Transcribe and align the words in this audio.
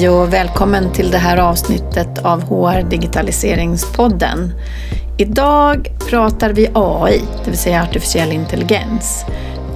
Hej 0.00 0.08
och 0.08 0.32
välkommen 0.32 0.92
till 0.92 1.10
det 1.10 1.18
här 1.18 1.36
avsnittet 1.36 2.18
av 2.24 2.42
HR 2.42 2.90
Digitaliseringspodden. 2.90 4.52
Idag 5.18 5.88
pratar 6.10 6.52
vi 6.52 6.68
AI, 6.74 7.22
det 7.44 7.50
vill 7.50 7.58
säga 7.58 7.82
artificiell 7.82 8.32
intelligens. 8.32 9.24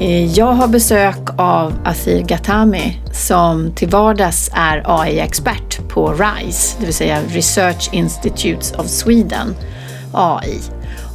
Eh, 0.00 0.24
jag 0.24 0.52
har 0.52 0.68
besök 0.68 1.18
av 1.36 1.74
Athir 1.84 2.22
Gatami 2.22 3.00
som 3.12 3.72
till 3.74 3.88
vardags 3.88 4.50
är 4.54 4.82
AI-expert 4.86 5.88
på 5.88 6.12
RISE, 6.12 6.76
det 6.78 6.84
vill 6.84 6.94
säga 6.94 7.20
Research 7.28 7.88
Institutes 7.92 8.72
of 8.72 8.86
Sweden, 8.86 9.54
AI. 10.12 10.60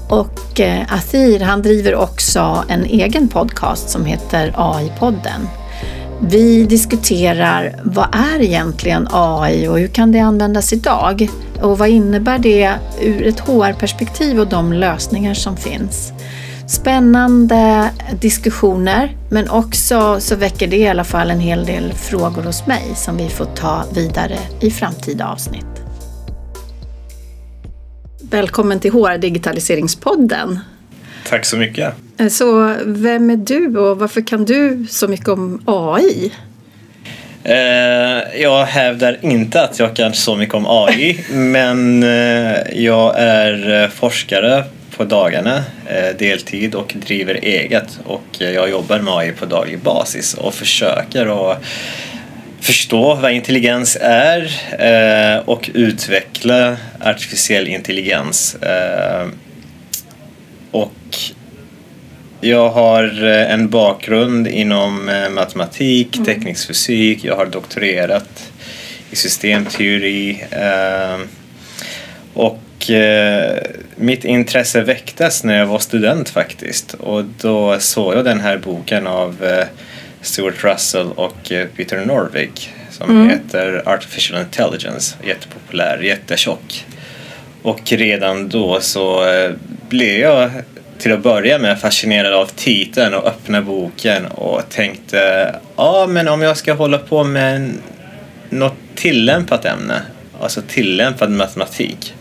Och 0.09 0.59
eh, 0.59 0.93
Athir 0.93 1.39
han 1.39 1.61
driver 1.61 1.95
också 1.95 2.63
en 2.67 2.85
egen 2.85 3.27
podcast 3.27 3.89
som 3.89 4.05
heter 4.05 4.53
AI-podden. 4.57 5.47
Vi 6.21 6.63
diskuterar 6.63 7.81
vad 7.83 8.07
är 8.15 8.41
egentligen 8.41 9.07
AI 9.11 9.67
och 9.67 9.79
hur 9.79 9.87
kan 9.87 10.11
det 10.11 10.19
användas 10.19 10.73
idag? 10.73 11.29
Och 11.61 11.77
vad 11.77 11.89
innebär 11.89 12.39
det 12.39 12.73
ur 13.01 13.27
ett 13.27 13.39
HR-perspektiv 13.39 14.39
och 14.39 14.47
de 14.47 14.73
lösningar 14.73 15.33
som 15.33 15.57
finns? 15.57 16.13
Spännande 16.67 17.89
diskussioner 18.21 19.17
men 19.29 19.49
också 19.49 20.19
så 20.19 20.35
väcker 20.35 20.67
det 20.67 20.77
i 20.77 20.87
alla 20.87 21.03
fall 21.03 21.31
en 21.31 21.39
hel 21.39 21.65
del 21.65 21.93
frågor 21.93 22.43
hos 22.43 22.67
mig 22.67 22.83
som 22.95 23.17
vi 23.17 23.29
får 23.29 23.45
ta 23.45 23.83
vidare 23.93 24.37
i 24.59 24.71
framtida 24.71 25.27
avsnitt. 25.27 25.65
Välkommen 28.21 28.79
till 28.79 28.91
HR 28.91 29.17
Digitaliseringspodden. 29.17 30.59
Tack 31.23 31.45
så 31.45 31.57
mycket. 31.57 31.93
Så 32.29 32.75
vem 32.85 33.29
är 33.29 33.37
du 33.37 33.77
och 33.77 33.99
varför 33.99 34.27
kan 34.27 34.45
du 34.45 34.85
så 34.89 35.07
mycket 35.07 35.27
om 35.27 35.61
AI? 35.65 36.31
Eh, 37.43 38.41
jag 38.41 38.65
hävdar 38.65 39.17
inte 39.21 39.61
att 39.61 39.79
jag 39.79 39.95
kan 39.95 40.13
så 40.13 40.35
mycket 40.35 40.55
om 40.55 40.65
AI 40.67 41.25
men 41.31 42.03
eh, 42.03 42.57
jag 42.75 43.19
är 43.19 43.83
eh, 43.83 43.89
forskare 43.89 44.63
på 44.97 45.03
dagarna 45.03 45.63
deltid 46.17 46.75
och 46.75 46.95
driver 47.05 47.39
eget 47.41 47.99
och 48.05 48.23
jag 48.37 48.69
jobbar 48.69 48.99
med 48.99 49.13
AI 49.13 49.31
på 49.31 49.45
daglig 49.45 49.79
basis 49.79 50.33
och 50.33 50.53
försöker 50.53 51.51
att 51.51 51.63
förstå 52.61 53.15
vad 53.15 53.31
intelligens 53.31 53.97
är 54.01 54.51
och 55.45 55.69
utveckla 55.73 56.77
artificiell 57.01 57.67
intelligens. 57.67 58.57
Och 60.71 60.93
jag 62.41 62.69
har 62.69 63.23
eh, 63.23 63.53
en 63.53 63.69
bakgrund 63.69 64.47
inom 64.47 65.09
eh, 65.09 65.29
matematik, 65.29 66.15
mm. 66.15 66.25
teknisk 66.25 66.67
fysik, 66.67 67.23
jag 67.23 67.35
har 67.35 67.45
doktorerat 67.45 68.51
i 69.11 69.15
systemteori 69.15 70.43
ehm, 70.51 71.27
och 72.33 72.89
eh, 72.89 73.57
mitt 73.95 74.25
intresse 74.25 74.81
väcktes 74.81 75.43
när 75.43 75.57
jag 75.57 75.65
var 75.65 75.79
student 75.79 76.29
faktiskt 76.29 76.93
och 76.93 77.23
då 77.41 77.79
såg 77.79 78.13
jag 78.15 78.25
den 78.25 78.39
här 78.39 78.57
boken 78.57 79.07
av 79.07 79.45
Stuart 80.21 80.63
Russell 80.63 81.11
och 81.11 81.51
Peter 81.75 82.05
Norvig 82.05 82.51
som 82.91 83.09
mm. 83.09 83.29
heter 83.29 83.83
Artificial 83.85 84.41
Intelligence, 84.41 85.15
jättepopulär, 85.23 85.97
jättetjock. 85.97 86.85
Och 87.61 87.91
redan 87.91 88.49
då 88.49 88.79
så 88.81 89.23
blev 89.89 90.19
jag 90.19 90.51
till 90.97 91.13
att 91.13 91.23
börja 91.23 91.59
med 91.59 91.79
fascinerad 91.79 92.33
av 92.33 92.45
titeln 92.55 93.13
och 93.13 93.27
öppna 93.27 93.61
boken 93.61 94.25
och 94.25 94.69
tänkte 94.69 95.55
ja 95.75 96.07
men 96.09 96.27
om 96.27 96.41
jag 96.41 96.57
ska 96.57 96.73
hålla 96.73 96.97
på 96.97 97.23
med 97.23 97.71
något 98.49 98.77
tillämpat 98.95 99.65
ämne, 99.65 100.01
alltså 100.41 100.61
tillämpad 100.67 101.31
matematik 101.31 102.13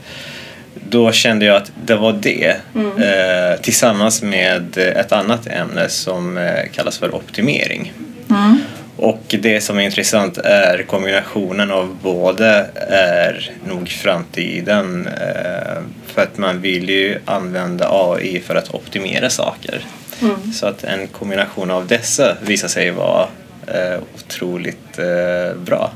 då 0.91 1.13
kände 1.13 1.45
jag 1.45 1.57
att 1.57 1.73
det 1.85 1.95
var 1.95 2.13
det 2.13 2.57
mm. 2.75 3.03
eh, 3.03 3.61
tillsammans 3.61 4.23
med 4.23 4.79
ett 4.79 5.13
annat 5.13 5.47
ämne 5.47 5.89
som 5.89 6.39
eh, 6.39 6.71
kallas 6.73 6.99
för 6.99 7.15
optimering. 7.15 7.93
Mm. 8.31 8.59
Och 8.99 9.35
det 9.43 9.61
som 9.61 9.79
är 9.79 9.83
intressant 9.83 10.39
är 10.39 10.83
kombinationen 10.83 11.71
av 11.71 11.97
både 12.03 12.71
är 12.91 13.51
nog 13.67 13.89
framtiden 13.89 15.07
eh, 15.07 15.83
för 16.07 16.23
att 16.23 16.39
man 16.39 16.61
vill 16.61 16.89
ju 16.89 17.19
använda 17.25 17.89
AI 17.91 18.41
för 18.41 18.55
att 18.55 18.75
optimera 18.75 19.31
saker. 19.31 19.85
Mm. 20.23 20.53
Så 20.53 20.67
att 20.67 20.85
en 20.85 21.07
kombination 21.07 21.71
av 21.71 21.87
dessa 21.87 22.37
visar 22.43 22.69
sig 22.69 22.91
vara 22.91 23.29
eh, 23.67 24.01
otroligt 24.15 24.99
eh, 24.99 25.57
bra. 25.59 25.93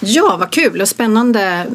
Ja, 0.00 0.36
vad 0.40 0.50
kul 0.50 0.80
och 0.80 0.88
spännande. 0.88 1.66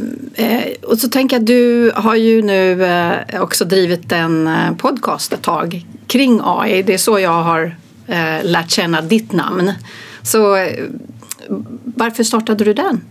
och 0.84 0.98
så 0.98 1.10
tänker 1.10 1.36
jag 1.36 1.42
att 1.42 1.48
du 1.48 1.92
har 1.96 2.16
ju 2.16 2.42
nu 2.42 2.88
också 3.34 3.66
drivit 3.66 4.12
en 4.12 4.50
podcast 4.78 5.34
ett 5.34 5.42
tag 5.42 5.86
kring 6.08 6.42
AI. 6.44 6.84
Det 6.84 6.94
är 6.94 6.98
så 6.98 7.20
jag 7.20 7.44
har 7.44 7.76
lärt 8.44 8.72
känna 8.72 9.02
ditt 9.02 9.32
namn. 9.32 9.74
Så 10.26 10.56
eh, 10.56 10.84
varför 11.84 12.24
startade 12.24 12.64
du 12.64 12.74
den? 12.74 13.02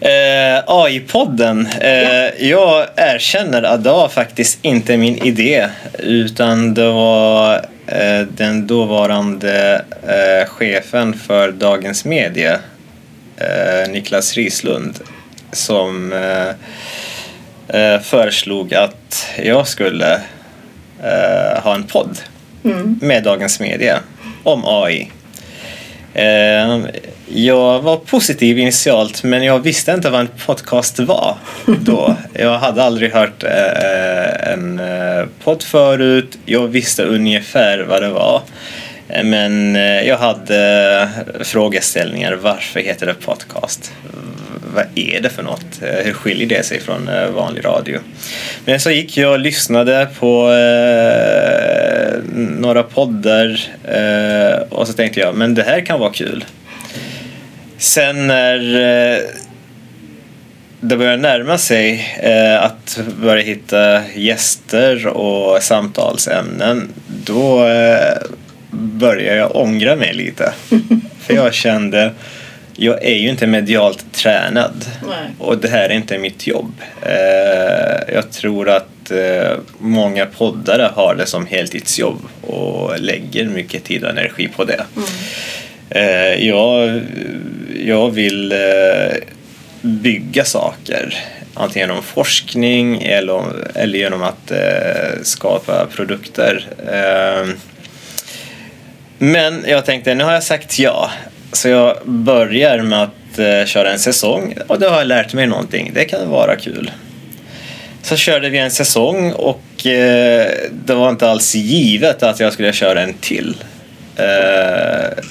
Eh, 0.00 0.62
AI-podden. 0.66 1.68
Eh, 1.80 1.90
ja. 1.90 2.32
Jag 2.38 2.86
erkänner 2.96 3.62
att 3.62 3.84
det 3.84 3.90
var 3.90 4.08
faktiskt 4.08 4.58
inte 4.62 4.96
min 4.96 5.16
idé 5.16 5.68
utan 5.98 6.74
det 6.74 6.92
var 6.92 7.54
eh, 7.86 8.26
den 8.36 8.66
dåvarande 8.66 9.84
eh, 10.02 10.48
chefen 10.48 11.14
för 11.14 11.52
Dagens 11.52 12.04
Media, 12.04 12.58
eh, 13.36 13.90
Niklas 13.90 14.34
Rislund, 14.34 14.98
som 15.52 16.14
föreslog 18.02 18.74
att 18.74 19.26
jag 19.42 19.68
skulle 19.68 20.20
ha 21.62 21.74
en 21.74 21.84
podd 21.84 22.18
mm. 22.64 22.98
med 23.02 23.22
Dagens 23.22 23.60
Media 23.60 23.98
om 24.42 24.62
AI. 24.64 25.10
Eh, 26.14 26.78
jag 27.34 27.80
var 27.80 27.96
positiv 27.96 28.58
initialt 28.58 29.22
men 29.22 29.44
jag 29.44 29.58
visste 29.58 29.92
inte 29.92 30.10
vad 30.10 30.20
en 30.20 30.28
podcast 30.46 30.98
var 30.98 31.36
då. 31.66 32.16
Jag 32.34 32.58
hade 32.58 32.82
aldrig 32.82 33.12
hört 33.12 33.42
eh, 33.44 34.52
en 34.52 34.78
eh, 34.78 35.26
podd 35.44 35.62
förut. 35.62 36.38
Jag 36.44 36.68
visste 36.68 37.02
ungefär 37.02 37.78
vad 37.78 38.02
det 38.02 38.10
var. 38.10 38.42
Men 39.24 39.74
jag 40.04 40.18
hade 40.18 41.08
frågeställningar. 41.40 42.32
Varför 42.32 42.80
heter 42.80 43.06
det 43.06 43.14
podcast? 43.14 43.92
Vad 44.74 44.84
är 44.94 45.20
det 45.20 45.28
för 45.28 45.42
något? 45.42 45.66
Hur 45.80 46.12
skiljer 46.12 46.48
det 46.48 46.62
sig 46.62 46.80
från 46.80 47.10
vanlig 47.34 47.64
radio? 47.64 47.98
Men 48.64 48.80
så 48.80 48.90
gick 48.90 49.16
jag 49.16 49.32
och 49.32 49.38
lyssnade 49.38 50.08
på 50.18 50.48
några 52.58 52.82
poddar 52.82 53.60
eh, 53.84 54.62
och 54.68 54.86
så 54.86 54.92
tänkte 54.92 55.20
jag 55.20 55.34
men 55.34 55.54
det 55.54 55.62
här 55.62 55.86
kan 55.86 56.00
vara 56.00 56.12
kul. 56.12 56.44
Sen 57.78 58.26
när 58.26 58.74
eh, 58.74 59.18
det 60.80 60.96
börjar 60.96 61.16
närma 61.16 61.58
sig 61.58 62.16
eh, 62.22 62.64
att 62.64 63.00
börja 63.20 63.42
hitta 63.42 64.00
gäster 64.14 65.06
och 65.06 65.62
samtalsämnen 65.62 66.88
då 67.24 67.66
eh, 67.66 68.16
börjar 68.70 69.36
jag 69.36 69.56
ångra 69.56 69.96
mig 69.96 70.14
lite. 70.14 70.52
För 71.20 71.34
jag 71.34 71.54
kände 71.54 72.12
jag 72.76 73.04
är 73.04 73.14
ju 73.14 73.28
inte 73.28 73.46
medialt 73.46 74.12
tränad 74.12 74.84
Nej. 75.08 75.30
och 75.38 75.58
det 75.58 75.68
här 75.68 75.88
är 75.88 75.94
inte 75.94 76.18
mitt 76.18 76.46
jobb. 76.46 76.72
Eh, 77.02 78.14
jag 78.14 78.30
tror 78.30 78.68
att 78.68 79.10
eh, 79.10 79.58
många 79.78 80.26
poddare 80.26 80.90
har 80.94 81.14
det 81.14 81.26
som 81.26 81.46
heltidsjobb 81.46 82.22
och 82.42 83.00
lägger 83.00 83.44
mycket 83.44 83.84
tid 83.84 84.04
och 84.04 84.10
energi 84.10 84.48
på 84.56 84.64
det. 84.64 84.84
Mm. 84.96 85.08
Eh, 85.90 86.48
jag, 86.48 87.00
jag 87.86 88.10
vill 88.10 88.54
bygga 89.80 90.44
saker 90.44 91.14
antingen 91.54 91.88
genom 91.88 92.02
forskning 92.02 93.02
eller, 93.02 93.44
eller 93.74 93.98
genom 93.98 94.22
att 94.22 94.52
skapa 95.22 95.86
produkter. 95.86 96.66
Men 99.18 99.64
jag 99.68 99.84
tänkte, 99.84 100.14
nu 100.14 100.24
har 100.24 100.32
jag 100.32 100.42
sagt 100.42 100.78
ja, 100.78 101.10
så 101.52 101.68
jag 101.68 101.96
börjar 102.04 102.82
med 102.82 103.02
att 103.02 103.38
eh, 103.38 103.64
köra 103.66 103.92
en 103.92 103.98
säsong 103.98 104.54
och 104.66 104.80
då 104.80 104.88
har 104.88 104.98
jag 104.98 105.06
lärt 105.06 105.34
mig 105.34 105.46
någonting. 105.46 105.90
Det 105.94 106.04
kan 106.04 106.30
vara 106.30 106.56
kul. 106.56 106.90
Så 108.02 108.16
körde 108.16 108.50
vi 108.50 108.58
en 108.58 108.70
säsong 108.70 109.32
och 109.32 109.86
eh, 109.86 110.50
det 110.70 110.94
var 110.94 111.10
inte 111.10 111.30
alls 111.30 111.54
givet 111.54 112.22
att 112.22 112.40
jag 112.40 112.52
skulle 112.52 112.72
köra 112.72 113.02
en 113.02 113.14
till. 113.14 113.54
Eh, 114.16 115.24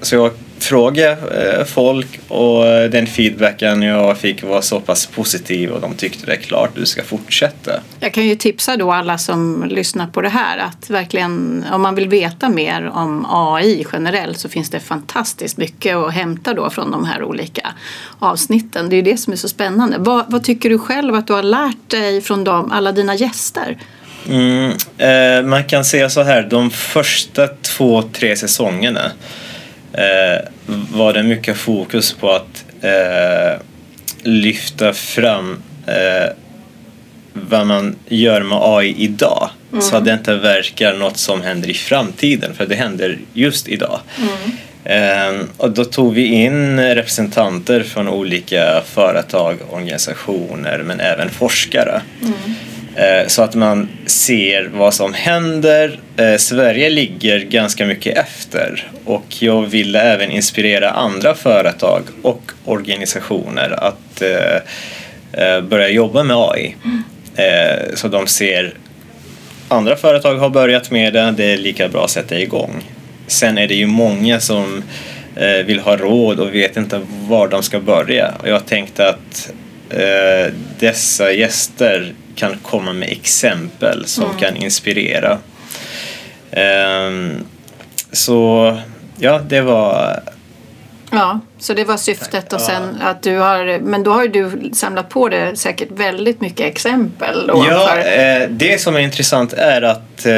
så 0.00 0.14
jag 0.14 0.30
frågade 0.64 1.10
eh, 1.58 1.64
folk 1.64 2.20
och 2.28 2.64
den 2.64 3.06
feedbacken 3.06 3.82
jag 3.82 4.18
fick 4.18 4.42
var 4.42 4.60
så 4.60 4.80
pass 4.80 5.06
positiv 5.06 5.70
och 5.70 5.80
de 5.80 5.94
tyckte 5.94 6.26
det 6.26 6.32
är 6.32 6.36
klart 6.36 6.70
du 6.74 6.86
ska 6.86 7.02
fortsätta. 7.02 7.72
Jag 8.00 8.14
kan 8.14 8.26
ju 8.26 8.36
tipsa 8.36 8.76
då 8.76 8.92
alla 8.92 9.18
som 9.18 9.64
lyssnar 9.68 10.06
på 10.06 10.20
det 10.20 10.28
här 10.28 10.58
att 10.58 10.90
verkligen 10.90 11.64
om 11.72 11.82
man 11.82 11.94
vill 11.94 12.08
veta 12.08 12.48
mer 12.48 12.90
om 12.94 13.26
AI 13.28 13.86
generellt 13.92 14.38
så 14.38 14.48
finns 14.48 14.70
det 14.70 14.80
fantastiskt 14.80 15.56
mycket 15.56 15.96
att 15.96 16.14
hämta 16.14 16.54
då 16.54 16.70
från 16.70 16.90
de 16.90 17.04
här 17.04 17.22
olika 17.22 17.74
avsnitten. 18.18 18.88
Det 18.88 18.94
är 18.94 18.96
ju 18.96 19.02
det 19.02 19.16
som 19.16 19.32
är 19.32 19.36
så 19.36 19.48
spännande. 19.48 19.96
Vad, 19.98 20.24
vad 20.28 20.44
tycker 20.44 20.70
du 20.70 20.78
själv 20.78 21.14
att 21.14 21.26
du 21.26 21.32
har 21.32 21.42
lärt 21.42 21.88
dig 21.90 22.20
från 22.20 22.44
dem, 22.44 22.72
alla 22.72 22.92
dina 22.92 23.14
gäster? 23.14 23.78
Mm, 24.28 24.72
eh, 24.98 25.48
man 25.48 25.64
kan 25.64 25.84
säga 25.84 26.10
så 26.10 26.22
här, 26.22 26.42
de 26.42 26.70
första 26.70 27.48
två, 27.48 28.02
tre 28.02 28.36
säsongerna 28.36 29.12
eh, 29.92 30.48
var 30.92 31.12
det 31.12 31.22
mycket 31.22 31.56
fokus 31.56 32.12
på 32.12 32.30
att 32.30 32.64
eh, 32.80 33.60
lyfta 34.22 34.92
fram 34.92 35.62
eh, 35.86 36.32
vad 37.32 37.66
man 37.66 37.96
gör 38.08 38.42
med 38.42 38.58
AI 38.62 38.94
idag. 38.98 39.50
Mm. 39.72 39.82
Så 39.82 39.96
att 39.96 40.04
det 40.04 40.12
inte 40.12 40.34
verkar 40.34 40.94
något 40.94 41.16
som 41.16 41.42
händer 41.42 41.70
i 41.70 41.74
framtiden, 41.74 42.54
för 42.54 42.66
det 42.66 42.74
händer 42.74 43.18
just 43.32 43.68
idag. 43.68 44.00
Mm. 44.18 44.52
Eh, 44.84 45.46
och 45.56 45.70
då 45.70 45.84
tog 45.84 46.14
vi 46.14 46.24
in 46.24 46.80
representanter 46.80 47.82
från 47.82 48.08
olika 48.08 48.82
företag, 48.84 49.56
organisationer 49.70 50.78
men 50.78 51.00
även 51.00 51.30
forskare. 51.30 52.02
Mm. 52.22 52.34
Eh, 52.96 53.26
så 53.26 53.42
att 53.42 53.54
man 53.54 53.88
ser 54.06 54.70
vad 54.74 54.94
som 54.94 55.14
händer. 55.14 56.00
Eh, 56.16 56.36
Sverige 56.36 56.90
ligger 56.90 57.38
ganska 57.38 57.86
mycket 57.86 58.18
efter 58.18 58.88
och 59.04 59.42
jag 59.42 59.62
ville 59.62 60.00
även 60.00 60.30
inspirera 60.30 60.90
andra 60.90 61.34
företag 61.34 62.02
och 62.22 62.52
organisationer 62.64 63.84
att 63.84 64.22
eh, 64.22 64.56
eh 65.42 65.60
börja 65.60 65.88
jobba 65.88 66.22
med 66.22 66.36
AI. 66.36 66.76
Eh, 67.36 67.94
så 67.94 68.08
de 68.08 68.26
ser 68.26 68.74
andra 69.68 69.96
företag 69.96 70.34
har 70.34 70.50
börjat 70.50 70.90
med 70.90 71.12
det, 71.12 71.34
det 71.36 71.44
är 71.44 71.56
lika 71.56 71.88
bra 71.88 72.04
att 72.04 72.10
sätta 72.10 72.38
igång. 72.38 72.90
Sen 73.26 73.58
är 73.58 73.68
det 73.68 73.74
ju 73.74 73.86
många 73.86 74.40
som 74.40 74.82
vill 75.66 75.80
ha 75.80 75.96
råd 75.96 76.40
och 76.40 76.54
vet 76.54 76.76
inte 76.76 77.00
var 77.28 77.48
de 77.48 77.62
ska 77.62 77.80
börja. 77.80 78.34
Och 78.42 78.48
jag 78.48 78.66
tänkte 78.66 79.08
att 79.08 79.52
dessa 80.78 81.32
gäster 81.32 82.12
kan 82.36 82.56
komma 82.62 82.92
med 82.92 83.08
exempel 83.08 84.06
som 84.06 84.24
mm. 84.24 84.36
kan 84.36 84.56
inspirera. 84.56 85.38
Um, 86.50 87.44
så 88.12 88.78
ja, 89.18 89.40
det 89.48 89.60
var 89.60 90.20
Ja, 91.12 91.40
så 91.58 91.74
det 91.74 91.84
var 91.84 91.96
syftet 91.96 92.52
och 92.52 92.60
sen 92.60 92.82
att 93.02 93.22
du 93.22 93.38
har, 93.38 93.78
men 93.78 94.02
då 94.02 94.12
har 94.12 94.22
ju 94.22 94.28
du 94.28 94.70
samlat 94.72 95.08
på 95.08 95.28
dig 95.28 95.56
säkert 95.56 95.88
väldigt 95.90 96.40
mycket 96.40 96.66
exempel. 96.66 97.44
Ja, 97.48 97.98
eh, 97.98 98.48
det 98.48 98.80
som 98.80 98.96
är 98.96 99.00
intressant 99.00 99.52
är 99.52 99.82
att 99.82 100.26
eh, 100.26 100.32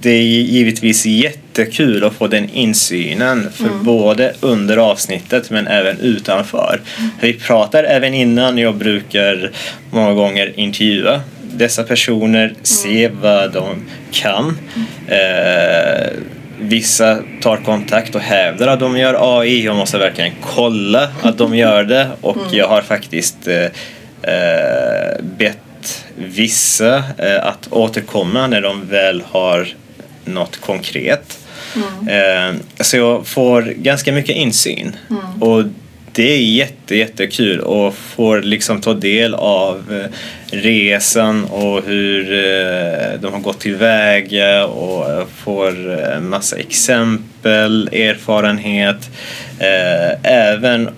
det 0.00 0.10
är 0.10 0.22
givetvis 0.22 1.06
jättekul 1.06 2.04
att 2.04 2.14
få 2.14 2.26
den 2.26 2.50
insynen 2.50 3.48
för 3.52 3.64
mm. 3.64 3.84
både 3.84 4.34
under 4.40 4.76
avsnittet 4.76 5.50
men 5.50 5.66
även 5.66 6.00
utanför. 6.00 6.80
Mm. 6.98 7.10
Vi 7.20 7.32
pratar 7.32 7.84
även 7.84 8.14
innan, 8.14 8.58
jag 8.58 8.74
brukar 8.74 9.50
många 9.90 10.12
gånger 10.12 10.52
intervjua 10.58 11.20
dessa 11.42 11.84
personer, 11.84 12.44
mm. 12.44 12.56
se 12.62 13.08
vad 13.08 13.52
de 13.52 13.84
kan. 14.10 14.58
Eh, 15.06 16.10
Vissa 16.60 17.18
tar 17.42 17.56
kontakt 17.56 18.14
och 18.14 18.20
hävdar 18.20 18.68
att 18.68 18.80
de 18.80 18.98
gör 18.98 19.40
AI. 19.40 19.64
Jag 19.64 19.76
måste 19.76 19.98
verkligen 19.98 20.32
kolla 20.42 21.08
att 21.22 21.38
de 21.38 21.56
gör 21.56 21.84
det 21.84 22.10
och 22.20 22.36
mm. 22.36 22.48
jag 22.52 22.68
har 22.68 22.82
faktiskt 22.82 23.48
eh, 23.48 23.64
eh, 24.32 25.22
bett 25.22 26.04
vissa 26.14 26.96
eh, 27.18 27.46
att 27.46 27.68
återkomma 27.70 28.46
när 28.46 28.60
de 28.60 28.88
väl 28.88 29.22
har 29.30 29.68
något 30.24 30.60
konkret. 30.60 31.38
Mm. 31.76 32.54
Eh, 32.54 32.60
så 32.80 32.96
jag 32.96 33.26
får 33.26 33.62
ganska 33.62 34.12
mycket 34.12 34.36
insyn. 34.36 34.96
Mm. 35.10 35.42
Och 35.42 35.64
det 36.18 36.32
är 36.32 36.38
jätte, 36.38 36.96
jättekul 36.96 37.60
och 37.60 37.94
får 37.94 38.42
liksom 38.42 38.80
ta 38.80 38.94
del 38.94 39.34
av 39.34 39.84
eh, 39.92 40.10
resan 40.58 41.44
och 41.44 41.84
hur 41.84 42.32
eh, 42.32 43.20
de 43.20 43.32
har 43.32 43.40
gått 43.40 43.60
tillväga 43.60 44.66
och 44.66 45.28
får 45.36 45.90
en 45.90 46.28
massa 46.28 46.56
exempel, 46.56 47.88
erfarenhet, 47.92 49.10
även 50.22 50.88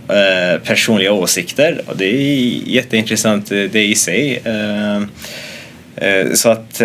personliga 0.64 1.12
åsikter. 1.12 1.80
Och 1.86 1.96
det 1.96 2.04
är 2.04 2.60
jätteintressant 2.66 3.48
det 3.48 3.84
i 3.84 3.94
sig. 3.94 4.42
Så 6.34 6.48
att 6.48 6.80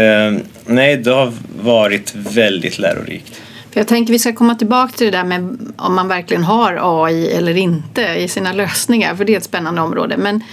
nej, 0.66 0.98
det 0.98 1.12
har 1.12 1.34
varit 1.60 2.14
väldigt 2.16 2.80
lärorikt. 2.80 3.42
Jag 3.77 3.88
tänker 3.88 4.13
vi 4.13 4.19
ska 4.19 4.33
komma 4.33 4.56
tillbaka 4.56 4.94
till 4.98 5.06
det 5.06 5.18
där 5.18 5.24
med 5.24 5.57
om 5.77 5.95
man 5.95 6.07
verkligen 6.07 6.44
har 6.44 7.04
AI 7.04 7.31
eller 7.31 7.57
inte 7.57 8.01
i 8.01 8.27
sina 8.27 8.54
lösningar, 8.54 9.16
för 9.16 9.25
det 9.25 9.33
är 9.33 9.38
ett 9.38 9.44
spännande 9.44 9.81
område. 9.81 10.18
Men, 10.18 10.44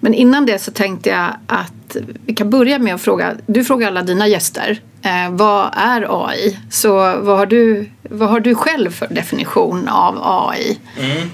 men 0.00 0.14
innan 0.14 0.46
det 0.46 0.58
så 0.58 0.70
tänkte 0.70 1.10
jag 1.10 1.36
att 1.46 1.96
vi 2.26 2.34
kan 2.34 2.50
börja 2.50 2.78
med 2.78 2.94
att 2.94 3.00
fråga, 3.00 3.34
du 3.46 3.64
frågar 3.64 3.88
alla 3.88 4.02
dina 4.02 4.28
gäster, 4.28 4.80
eh, 5.02 5.30
vad 5.30 5.70
är 5.76 6.26
AI? 6.26 6.58
Så 6.70 6.92
vad 7.20 7.38
har, 7.38 7.46
du, 7.46 7.90
vad 8.02 8.28
har 8.28 8.40
du 8.40 8.54
själv 8.54 8.90
för 8.90 9.06
definition 9.06 9.88
av 9.88 10.18
AI? 10.22 10.78
Mm. 11.00 11.30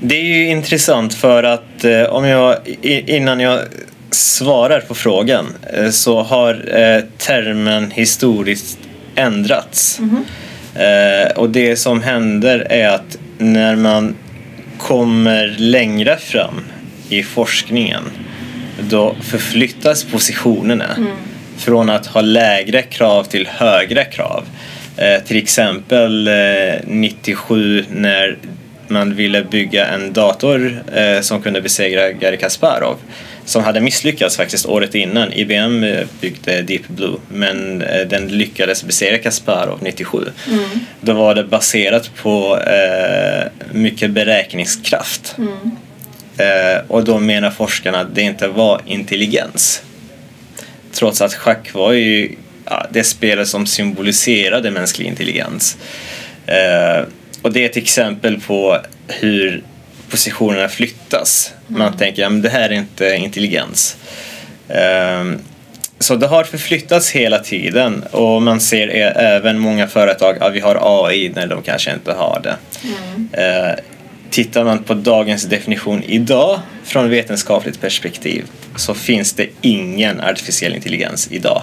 Det 0.00 0.14
är 0.14 0.24
ju 0.24 0.48
intressant 0.48 1.14
för 1.14 1.42
att 1.42 1.84
eh, 1.84 2.02
om 2.02 2.24
jag, 2.24 2.56
innan 3.06 3.40
jag 3.40 3.60
svarar 4.10 4.80
på 4.80 4.94
frågan 4.94 5.46
eh, 5.72 5.90
så 5.90 6.22
har 6.22 6.54
eh, 6.54 7.04
termen 7.18 7.90
historiskt 7.90 8.78
ändrats. 9.14 9.98
Mm 9.98 10.24
-hmm. 10.74 11.32
och 11.32 11.50
det 11.50 11.76
som 11.76 12.02
händer 12.02 12.66
är 12.70 12.88
att 12.88 13.18
när 13.38 13.76
man 13.76 14.14
kommer 14.78 15.54
längre 15.58 16.16
fram 16.16 16.60
i 17.08 17.22
forskningen 17.22 18.02
då 18.80 19.16
förflyttas 19.22 20.04
positionerna 20.04 20.94
mm. 20.96 21.10
från 21.56 21.90
att 21.90 22.06
ha 22.06 22.20
lägre 22.20 22.82
krav 22.82 23.24
till 23.24 23.46
högre 23.46 24.04
krav. 24.04 24.44
Eh, 24.96 25.22
till 25.22 25.36
exempel 25.36 26.28
eh, 26.28 26.34
97 26.86 27.84
när 27.90 28.38
man 28.88 29.14
ville 29.14 29.44
bygga 29.44 29.86
en 29.86 30.12
dator 30.12 30.82
eh, 30.94 31.20
som 31.20 31.42
kunde 31.42 31.60
besegra 31.60 32.12
Garry 32.12 32.36
Kasparov 32.36 32.96
som 33.44 33.64
hade 33.64 33.80
misslyckats 33.80 34.36
faktiskt 34.36 34.66
året 34.66 34.94
innan. 34.94 35.32
IBM 35.32 35.84
eh, 35.84 36.06
byggde 36.20 36.62
Deep 36.62 36.88
Blue 36.88 37.16
men 37.28 37.82
eh, 37.82 38.06
den 38.06 38.28
lyckades 38.28 38.84
besegra 38.84 39.18
Kasparov 39.18 39.78
97. 39.82 40.18
Mm. 40.48 40.60
Då 41.00 41.12
var 41.12 41.34
det 41.34 41.44
baserat 41.44 42.10
på 42.22 42.58
eh, 42.58 43.46
mycket 43.72 44.10
beräkningskraft. 44.10 45.36
Mm. 45.38 45.70
Eh, 46.36 46.82
och 46.88 47.04
då 47.04 47.18
menar 47.18 47.50
forskarna 47.50 48.00
att 48.00 48.14
det 48.14 48.22
inte 48.22 48.48
var 48.48 48.80
intelligens. 48.86 49.82
Trots 50.92 51.22
att 51.22 51.34
schack 51.34 51.74
var 51.74 51.92
ju 51.92 52.36
ja, 52.64 52.86
det 52.90 53.04
spelet 53.04 53.48
som 53.48 53.66
symboliserade 53.66 54.70
mänsklig 54.70 55.06
intelligens. 55.06 55.76
Och 57.44 57.52
det 57.52 57.60
är 57.60 57.66
ett 57.66 57.76
exempel 57.76 58.40
på 58.40 58.78
hur 59.08 59.62
positionerna 60.08 60.68
flyttas. 60.68 61.52
Man 61.66 61.80
mm. 61.80 61.98
tänker 61.98 62.26
att 62.26 62.42
det 62.42 62.48
här 62.48 62.70
är 62.70 62.74
inte 62.74 63.16
intelligens. 63.16 63.96
Um, 64.68 65.38
så 65.98 66.16
det 66.16 66.26
har 66.26 66.44
förflyttats 66.44 67.10
hela 67.10 67.38
tiden 67.38 68.04
och 68.10 68.42
man 68.42 68.60
ser 68.60 68.88
även 68.88 69.58
många 69.58 69.88
företag 69.88 70.42
att 70.42 70.52
vi 70.52 70.60
har 70.60 71.06
AI 71.06 71.32
när 71.34 71.46
de 71.46 71.62
kanske 71.62 71.92
inte 71.92 72.12
har 72.12 72.40
det. 72.42 72.56
Mm. 72.84 73.68
Uh, 73.68 73.74
tittar 74.30 74.64
man 74.64 74.78
på 74.78 74.94
dagens 74.94 75.44
definition 75.44 76.02
idag 76.02 76.60
från 76.84 77.10
vetenskapligt 77.10 77.80
perspektiv 77.80 78.44
så 78.76 78.94
finns 78.94 79.32
det 79.32 79.46
ingen 79.60 80.20
artificiell 80.20 80.74
intelligens 80.74 81.28
idag. 81.30 81.62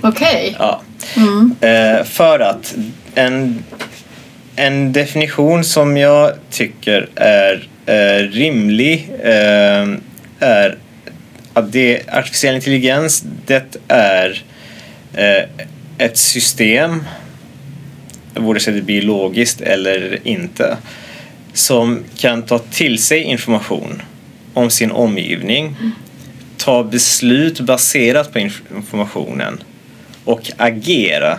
Okej. 0.00 0.28
Okay. 0.28 0.54
Ja. 0.58 0.80
Mm. 1.16 1.54
Uh, 1.62 2.04
för 2.04 2.40
att 2.40 2.74
en 3.14 3.64
en 4.56 4.92
definition 4.92 5.64
som 5.64 5.96
jag 5.96 6.32
tycker 6.50 7.08
är 7.14 7.68
eh, 7.86 8.28
rimlig 8.30 9.10
eh, 9.22 9.88
är 10.38 10.78
att 11.52 11.72
det, 11.72 12.02
artificiell 12.08 12.54
intelligens 12.54 13.24
det 13.46 13.76
är 13.88 14.42
eh, 15.14 15.44
ett 15.98 16.16
system, 16.16 17.04
vare 18.34 18.60
sig 18.60 18.72
det 18.72 18.78
är 18.78 18.82
biologiskt 18.82 19.60
eller 19.60 20.18
inte, 20.28 20.76
som 21.52 22.04
kan 22.16 22.42
ta 22.42 22.58
till 22.58 22.98
sig 23.02 23.22
information 23.22 24.02
om 24.54 24.70
sin 24.70 24.90
omgivning, 24.90 25.76
ta 26.56 26.84
beslut 26.84 27.60
baserat 27.60 28.32
på 28.32 28.38
informationen 28.38 29.62
och 30.24 30.50
agera 30.56 31.38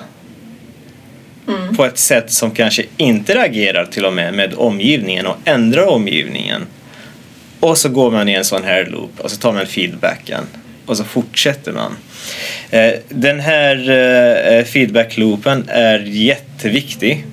mm. 1.47 1.75
på 1.75 1.85
ett 1.85 1.97
sätt 1.97 2.31
som 2.31 2.51
kanske 2.51 2.83
inte 2.97 3.35
reagerar 3.35 3.85
till 3.85 4.05
och 4.05 4.13
med 4.13 4.33
med 4.33 4.53
omgivningen 4.53 5.25
och 5.25 5.37
ändrar 5.45 5.85
omgivningen. 5.85 6.65
Och 7.59 7.77
så 7.77 7.89
går 7.89 8.11
man 8.11 8.29
i 8.29 8.33
en 8.33 8.45
sån 8.45 8.63
här 8.63 8.85
loop 8.85 9.19
och 9.19 9.31
så 9.31 9.37
tar 9.37 9.53
man 9.53 9.65
feedbacken. 9.65 10.43
och 10.85 10.97
så 10.97 11.03
fortsätter 11.03 11.71
man. 11.71 11.95
Eh, 12.69 12.93
den 13.09 13.39
här 13.39 13.75
eh, 13.75 14.63
feedbackloopen 14.63 15.63
feedback-loopen 15.63 15.69
är 15.69 15.99
jätteviktig 15.99 17.25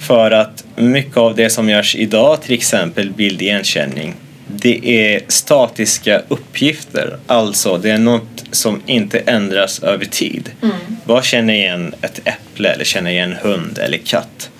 för 0.00 0.30
att 0.30 0.64
mycket 0.76 1.16
av 1.16 1.36
det 1.36 1.50
som 1.50 1.68
görs 1.68 1.96
idag, 1.96 2.42
till 2.42 2.54
exempel 2.54 3.10
bildigenkänning, 3.10 4.14
det 4.52 4.80
är 4.86 5.20
statiska 5.28 6.22
uppgifter. 6.28 7.18
Alltså, 7.26 7.78
det 7.78 7.90
är 7.90 7.98
något 7.98 8.44
som 8.50 8.82
inte 8.86 9.18
ändras 9.18 9.82
över 9.82 10.04
tid. 10.04 10.50
Mm. 10.62 10.76
Vad 11.04 11.24
känner 11.24 11.54
igen 11.54 11.94
ett 12.02 12.20
äpple 12.24 12.68
eller 12.68 12.84
känner 12.84 13.10
igen 13.10 13.34
hund 13.42 13.78
eller 13.78 13.98
katt? 13.98 14.50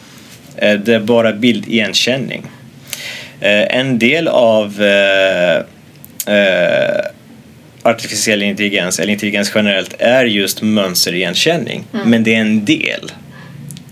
Eh, 0.57 0.79
det 0.79 0.95
är 0.95 1.01
bara 1.01 1.33
bildigenkänning. 1.33 2.43
En 3.41 3.99
del 3.99 4.29
av 4.29 4.83
artificiell 7.83 8.43
intelligens, 8.43 9.01
eller 9.01 9.13
intelligens 9.13 9.53
generellt, 9.55 9.95
är 9.99 10.25
just 10.25 10.63
mönsterigenkänning. 10.63 11.85
Mm. 11.95 12.11
Men 12.11 12.25
det 12.25 12.35
är 12.35 12.41
en 12.41 12.65
del. 12.65 13.13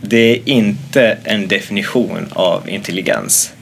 Det 0.00 0.32
är 0.32 0.38
inte 0.44 1.16
en 1.24 1.48
definition 1.48 2.28
av 2.32 2.68
intelligens. 2.70 3.52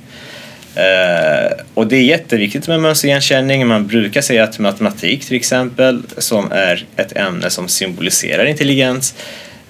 Uh, 0.79 1.53
och 1.75 1.87
det 1.87 1.97
är 1.97 2.03
jätteviktigt 2.03 2.69
med 2.69 2.81
mönsterigenkänning. 2.81 3.67
Man 3.67 3.87
brukar 3.87 4.21
säga 4.21 4.45
att 4.45 4.59
matematik 4.59 5.25
till 5.25 5.37
exempel, 5.37 6.03
som 6.19 6.53
är 6.53 6.85
ett 6.97 7.17
ämne 7.17 7.51
som 7.51 7.69
symboliserar 7.69 8.45
intelligens, 8.45 9.15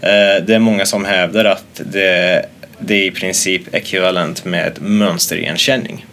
uh, 0.03 0.47
det 0.47 0.55
är 0.55 0.59
många 0.59 0.87
som 0.87 1.05
hävdar 1.05 1.45
att 1.45 1.81
det, 1.93 2.47
det 2.79 2.95
är 2.95 3.07
i 3.07 3.11
princip 3.11 3.75
ekvivalent 3.75 4.45
med 4.45 4.73
mönsterigenkänning. 4.81 6.05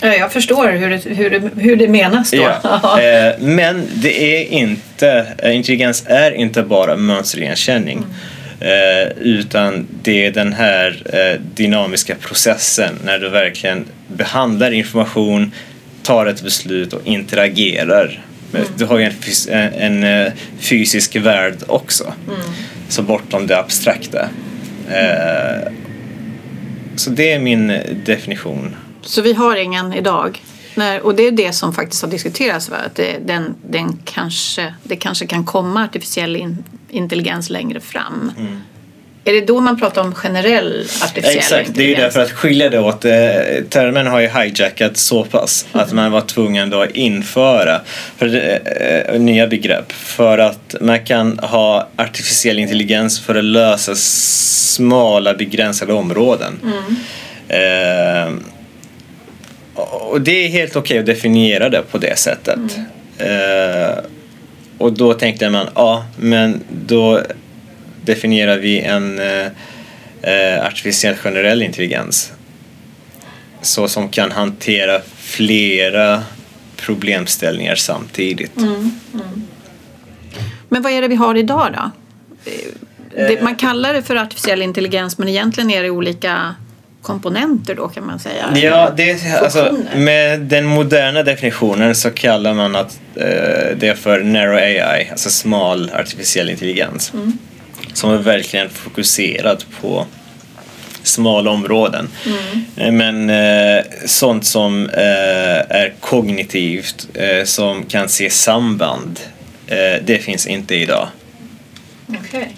Jag 0.00 0.32
förstår 0.32 0.68
hur 0.68 0.90
det, 0.90 1.14
hur 1.14 1.30
det, 1.30 1.50
hur 1.56 1.76
det 1.76 1.88
menas 1.88 2.30
då. 2.30 2.36
Ja. 2.62 3.00
Eh, 3.00 3.32
men 3.38 3.88
det 3.94 4.36
är 4.36 4.44
inte, 4.44 5.26
eh, 5.38 5.56
intelligens 5.56 6.04
är 6.06 6.30
inte 6.30 6.62
bara 6.62 6.96
mönsterigenkänning. 6.96 7.98
Mm. 7.98 8.10
Eh, 8.64 9.08
utan 9.18 9.86
det 10.02 10.26
är 10.26 10.30
den 10.30 10.52
här 10.52 11.40
dynamiska 11.54 12.14
processen 12.14 12.94
när 13.04 13.18
du 13.18 13.28
verkligen 13.28 13.84
behandlar 14.08 14.70
information, 14.70 15.52
tar 16.02 16.26
ett 16.26 16.42
beslut 16.42 16.92
och 16.92 17.00
interagerar. 17.04 18.24
Mm. 18.54 18.66
Du 18.76 18.84
har 18.84 18.98
ju 18.98 19.10
en, 19.48 20.04
en, 20.04 20.32
fysisk 20.58 21.16
värld 21.16 21.56
också. 21.66 22.04
Mm. 22.28 22.40
Så 22.88 23.02
bortom 23.02 23.46
det 23.46 23.58
abstrakta. 23.58 24.28
Så 26.96 27.10
det 27.10 27.32
är 27.32 27.38
min 27.38 27.80
definition 28.04 28.76
så 29.04 29.22
vi 29.22 29.32
har 29.32 29.56
ingen 29.56 29.92
idag. 29.92 30.42
När, 30.74 31.00
och 31.00 31.14
det 31.14 31.22
är 31.22 31.30
det 31.30 31.52
som 31.52 31.72
faktiskt 31.72 32.02
har 32.02 32.10
diskuterats. 32.10 32.68
Va? 32.68 32.76
Att 32.86 32.94
det, 32.94 33.18
den, 33.24 33.54
den 33.62 33.98
kanske, 34.04 34.74
det 34.82 34.96
kanske 34.96 35.26
kan 35.26 35.44
komma 35.44 35.84
artificiell 35.84 36.36
in, 36.36 36.64
intelligens 36.94 37.50
längre 37.50 37.80
fram. 37.80 38.32
Mm. 38.38 38.60
Är 39.26 39.32
det 39.32 39.40
då 39.40 39.60
man 39.60 39.78
pratar 39.80 40.02
om 40.02 40.14
generell 40.14 40.86
artificiell 41.02 41.36
Exakt, 41.36 41.68
intelligens? 41.68 41.76
det 41.76 41.84
är 41.84 41.88
ju 41.88 41.94
därför 41.94 42.20
att 42.20 42.30
skilja 42.30 42.70
det 42.70 42.78
åt. 42.78 43.04
Eh, 43.04 43.12
termen 43.68 44.06
har 44.06 44.20
ju 44.20 44.28
hijackat 44.28 44.96
så 44.96 45.24
pass 45.24 45.66
mm. 45.72 45.84
att 45.84 45.92
man 45.92 46.12
var 46.12 46.20
tvungen 46.20 46.70
då 46.70 46.82
att 46.82 46.90
införa 46.90 47.80
för, 48.16 48.60
äh, 49.08 49.20
nya 49.20 49.46
begrepp 49.46 49.92
för 49.92 50.38
att 50.38 50.74
man 50.80 51.04
kan 51.04 51.38
ha 51.38 51.88
artificiell 51.96 52.58
intelligens 52.58 53.20
för 53.20 53.34
att 53.34 53.44
lösa 53.44 53.94
smala 53.94 55.34
begränsade 55.34 55.92
områden. 55.92 56.60
Mm. 56.62 56.96
Eh, 57.48 58.32
och 59.74 60.20
det 60.20 60.44
är 60.44 60.48
helt 60.48 60.76
okej 60.76 60.80
okay 60.80 60.98
att 60.98 61.06
definiera 61.06 61.68
det 61.68 61.82
på 61.90 61.98
det 61.98 62.18
sättet. 62.18 62.58
Mm. 63.18 64.04
Och 64.84 64.92
då 64.92 65.14
tänkte 65.14 65.50
man, 65.50 65.68
ja, 65.74 66.04
men 66.18 66.60
då 66.86 67.22
definierar 68.04 68.58
vi 68.58 68.80
en 68.80 69.18
uh, 69.18 70.66
artificiell 70.66 71.14
generell 71.14 71.62
intelligens. 71.62 72.32
Så 73.62 73.88
som 73.88 74.08
kan 74.08 74.30
hantera 74.30 75.00
flera 75.16 76.22
problemställningar 76.76 77.74
samtidigt. 77.74 78.56
Mm, 78.56 79.00
mm. 79.14 79.42
Men 80.68 80.82
vad 80.82 80.92
är 80.92 81.02
det 81.02 81.08
vi 81.08 81.14
har 81.14 81.34
idag 81.34 81.72
då? 81.72 81.90
Det, 83.16 83.42
man 83.42 83.56
kallar 83.56 83.94
det 83.94 84.02
för 84.02 84.16
artificiell 84.16 84.62
intelligens 84.62 85.18
men 85.18 85.28
egentligen 85.28 85.70
är 85.70 85.82
det 85.82 85.90
olika 85.90 86.54
komponenter 87.04 87.74
då 87.74 87.88
kan 87.88 88.06
man 88.06 88.18
säga? 88.18 88.52
Ja, 88.54 88.90
det, 88.96 89.32
alltså, 89.42 89.76
med 89.96 90.40
den 90.40 90.64
moderna 90.64 91.22
definitionen 91.22 91.94
så 91.94 92.10
kallar 92.10 92.54
man 92.54 92.76
att, 92.76 93.00
eh, 93.16 93.76
det 93.76 93.98
för 93.98 94.22
narrow 94.22 94.56
AI, 94.56 95.08
alltså 95.10 95.30
smal 95.30 95.90
artificiell 95.94 96.50
intelligens. 96.50 97.12
Mm. 97.14 97.38
Som 97.92 98.10
är 98.10 98.16
verkligen 98.16 98.70
fokuserad 98.70 99.64
på 99.80 100.06
smala 101.02 101.50
områden. 101.50 102.08
Mm. 102.26 102.64
Eh, 102.76 102.92
men 102.92 103.30
eh, 103.30 103.84
sånt 104.06 104.46
som 104.46 104.88
eh, 104.88 105.76
är 105.76 105.94
kognitivt, 106.00 107.08
eh, 107.14 107.44
som 107.44 107.84
kan 107.84 108.08
se 108.08 108.30
samband, 108.30 109.20
eh, 109.66 110.02
det 110.04 110.18
finns 110.18 110.46
inte 110.46 110.74
idag. 110.74 111.08
Okej. 112.08 112.20
Okay. 112.28 112.48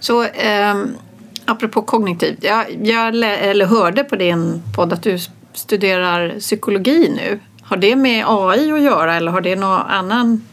Så 0.00 0.22
um 0.22 0.98
apropå 1.46 1.82
kognitivt, 1.82 2.38
jag, 2.40 2.64
jag 2.82 3.08
eller 3.24 3.66
hörde 3.66 4.04
på 4.04 4.16
din 4.16 4.62
podd 4.74 4.92
att 4.92 5.02
du 5.02 5.18
studerar 5.54 6.34
psykologi 6.38 7.12
nu. 7.16 7.38
Har 7.62 7.76
det 7.76 7.96
med 7.96 8.24
AI 8.26 8.72
att 8.72 8.82
göra 8.82 9.16
eller 9.16 9.32
har 9.32 9.40
det 9.40 9.56
någon 9.56 9.80
annan 9.80 10.44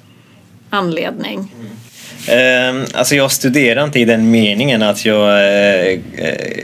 anledning? 0.70 1.52
Mm. 2.28 2.86
Alltså 2.94 3.16
jag 3.16 3.32
studerar 3.32 3.84
inte 3.84 4.00
i 4.00 4.06
den 4.06 4.32
meningen 4.32 4.82
att 4.82 5.06
jag 5.06 5.30
eh, 5.30 6.00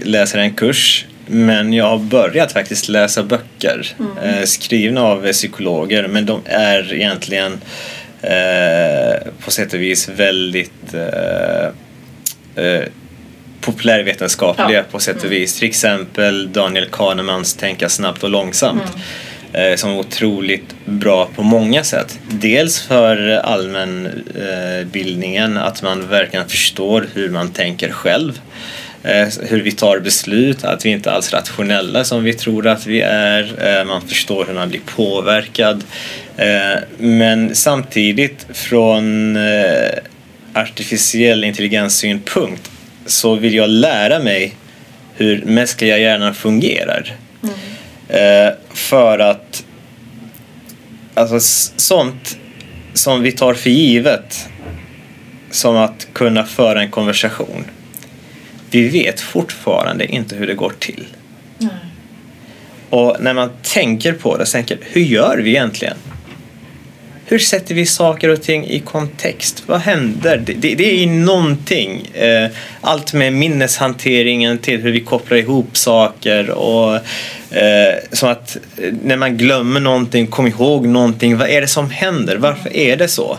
läser 0.03 0.39
en 0.39 0.53
kurs 0.53 1.05
men 1.25 1.73
jag 1.73 1.85
har 1.85 1.97
börjat 1.97 2.51
faktiskt 2.51 2.89
läsa 2.89 3.23
böcker 3.23 3.95
mm. 3.99 4.17
Eh, 4.17 4.43
skrivna 4.43 5.01
av 5.01 5.31
psykologer 5.31 6.07
men 6.07 6.25
de 6.25 6.41
är 6.45 6.93
egentligen 6.93 7.61
på 9.45 9.51
sätt 9.51 9.73
och 9.73 9.81
vis 9.81 10.09
väldigt 10.09 10.95
populärvetenskapliga 13.61 14.77
ja. 14.77 14.83
på 14.91 14.99
sätt 14.99 15.17
och 15.17 15.25
mm. 15.25 15.39
vis. 15.39 15.59
Till 15.59 15.67
exempel 15.67 16.53
Daniel 16.53 16.85
Kahnemans 16.85 17.53
Tänka 17.53 17.89
snabbt 17.89 18.23
och 18.23 18.29
långsamt. 18.29 18.81
Mm. 18.81 19.01
Eh, 19.53 19.75
som 19.75 19.89
är 19.89 19.99
otroligt 19.99 20.75
bra 20.85 21.29
på 21.35 21.43
många 21.43 21.83
sätt. 21.83 22.19
Dels 22.31 22.81
för 22.81 23.29
allmänbildningen, 23.29 25.57
eh, 25.57 25.63
att 25.63 25.81
man 25.81 26.07
verkligen 26.07 26.49
förstår 26.49 27.07
hur 27.13 27.29
man 27.29 27.49
tänker 27.49 27.91
själv. 27.91 28.41
Eh, 29.03 29.27
hur 29.41 29.61
vi 29.61 29.71
tar 29.71 29.99
beslut, 29.99 30.63
att 30.63 30.85
vi 30.85 30.89
inte 30.89 31.11
alls 31.11 31.33
är 31.33 31.37
rationella 31.37 32.03
som 32.03 32.23
vi 32.23 32.33
tror 32.33 32.67
att 32.67 32.87
vi 32.87 33.01
är. 33.01 33.85
Man 33.85 34.07
förstår 34.07 34.45
hur 34.45 34.53
man 34.53 34.69
blir 34.69 34.81
påverkad. 34.85 35.83
Men 36.97 37.55
samtidigt 37.55 38.47
från 38.53 39.37
artificiell 40.53 41.43
intelligens 41.43 41.97
synpunkt 41.97 42.71
så 43.09 43.35
vill 43.35 43.53
jag 43.53 43.69
lära 43.69 44.19
mig 44.19 44.55
hur 45.15 45.45
mänskliga 45.45 45.97
hjärnan 45.97 46.33
fungerar. 46.33 47.15
Mm. 47.43 47.55
Eh, 48.07 48.53
för 48.73 49.19
att 49.19 49.63
alltså, 51.13 51.39
sånt 51.77 52.37
som 52.93 53.21
vi 53.21 53.31
tar 53.31 53.53
för 53.53 53.69
givet 53.69 54.49
som 55.51 55.77
att 55.77 56.07
kunna 56.13 56.43
föra 56.43 56.81
en 56.81 56.91
konversation. 56.91 57.63
Vi 58.71 58.89
vet 58.89 59.21
fortfarande 59.21 60.05
inte 60.05 60.35
hur 60.35 60.47
det 60.47 60.53
går 60.53 60.73
till. 60.79 61.05
Mm. 61.61 61.73
Och 62.89 63.17
när 63.19 63.33
man 63.33 63.49
tänker 63.61 64.13
på 64.13 64.37
det, 64.37 64.45
tänker 64.45 64.77
hur 64.81 65.01
gör 65.01 65.37
vi 65.37 65.49
egentligen? 65.49 65.97
Hur 67.29 67.39
sätter 67.39 67.75
vi 67.75 67.85
saker 67.85 68.29
och 68.29 68.41
ting 68.41 68.65
i 68.67 68.79
kontext? 68.79 69.63
Vad 69.65 69.79
händer? 69.79 70.37
Det, 70.45 70.53
det, 70.53 70.75
det 70.75 71.03
är 71.03 71.07
någonting. 71.07 72.07
Eh, 72.13 72.49
allt 72.81 73.13
med 73.13 73.33
minneshanteringen 73.33 74.57
till 74.57 74.81
hur 74.81 74.91
vi 74.91 74.99
kopplar 74.99 75.37
ihop 75.37 75.77
saker 75.77 76.49
och 76.49 76.95
eh, 77.55 77.95
som 78.11 78.29
att 78.29 78.57
eh, 78.77 78.93
när 79.03 79.17
man 79.17 79.37
glömmer 79.37 79.79
någonting, 79.79 80.27
kom 80.27 80.47
ihåg 80.47 80.87
någonting. 80.87 81.37
Vad 81.37 81.49
är 81.49 81.61
det 81.61 81.67
som 81.67 81.89
händer? 81.89 82.37
Varför 82.37 82.77
är 82.77 82.97
det 82.97 83.07
så? 83.07 83.37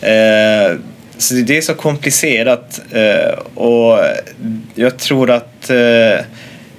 Eh, 0.00 0.76
så 1.18 1.34
det 1.34 1.56
är 1.56 1.60
så 1.60 1.74
komplicerat 1.74 2.80
eh, 2.92 3.38
och 3.54 3.98
jag 4.74 4.98
tror 4.98 5.30
att 5.30 5.70
eh, 5.70 6.24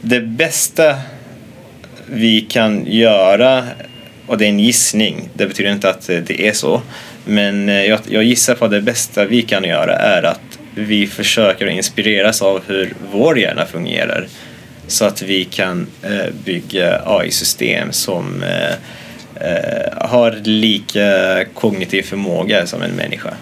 det 0.02 0.22
bästa 0.22 0.96
vi 2.06 2.42
kan 2.42 2.86
göra 2.86 3.64
och 4.30 4.38
det 4.38 4.46
är 4.46 4.50
en 4.50 4.60
gissning, 4.60 5.30
det 5.34 5.48
betyder 5.48 5.72
inte 5.72 5.90
att 5.90 6.10
eh, 6.10 6.18
det 6.18 6.48
är 6.48 6.54
så. 6.54 6.82
Men 7.26 7.70
eh, 7.70 7.86
jag, 7.86 8.00
jag 8.10 8.24
gissar 8.24 8.56
på 8.56 8.66
att 8.66 8.72
det 8.72 8.82
bästa 8.82 9.26
vi 9.26 9.42
kan 9.42 9.64
göra 9.64 9.96
är 9.96 10.24
att 10.24 10.60
vi 10.76 11.08
försöker 11.08 11.68
inspireras 11.68 12.42
av 12.42 12.62
hur 12.68 12.94
vår 13.12 13.40
hjärna 13.40 13.66
fungerar 13.66 14.28
så 14.88 15.06
att 15.06 15.22
vi 15.22 15.46
kan 15.46 15.88
eh, 16.04 16.34
bygga 16.46 17.02
AI-system 17.06 17.92
som 17.92 18.44
har 19.96 20.40
lika 20.44 21.46
kognitiv 21.54 22.02
förmåga 22.02 22.66
som 22.68 22.82
en 22.82 22.92
människa. 22.92 23.34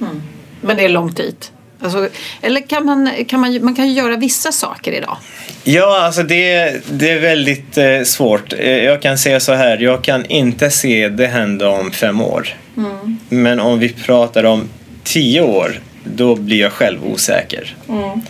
Mm. 0.00 0.22
Men 0.60 0.76
det 0.76 0.84
är 0.84 0.88
långt 0.88 1.16
dit? 1.16 1.52
Alltså, 1.80 2.08
eller 2.42 2.60
kan 2.60 2.86
man, 2.86 3.10
kan 3.28 3.40
man, 3.40 3.64
man 3.64 3.74
kan 3.74 3.88
ju 3.88 3.92
göra 3.92 4.16
vissa 4.16 4.52
saker 4.52 4.92
idag? 4.92 5.16
Ja, 5.64 6.00
alltså 6.04 6.22
det, 6.22 6.74
det 6.90 7.10
är 7.10 7.20
väldigt 7.20 7.78
eh, 7.78 8.02
svårt. 8.02 8.52
Eh, 8.52 8.84
jag 8.84 9.02
kan 9.02 9.18
säga 9.18 9.40
så 9.40 9.52
här, 9.52 9.78
jag 9.78 10.04
kan 10.04 10.26
inte 10.26 10.70
se 10.70 11.08
det 11.08 11.26
hända 11.26 11.68
om 11.68 11.92
fem 11.92 12.20
år. 12.20 12.48
Mm. 12.76 13.18
Men 13.28 13.60
om 13.60 13.78
vi 13.78 13.88
pratar 13.88 14.44
om 14.44 14.68
tio 15.04 15.42
år, 15.42 15.80
då 16.04 16.34
blir 16.36 16.60
jag 16.60 16.72
själv 16.72 17.04
osäker. 17.04 17.76
Mm. 17.88 18.20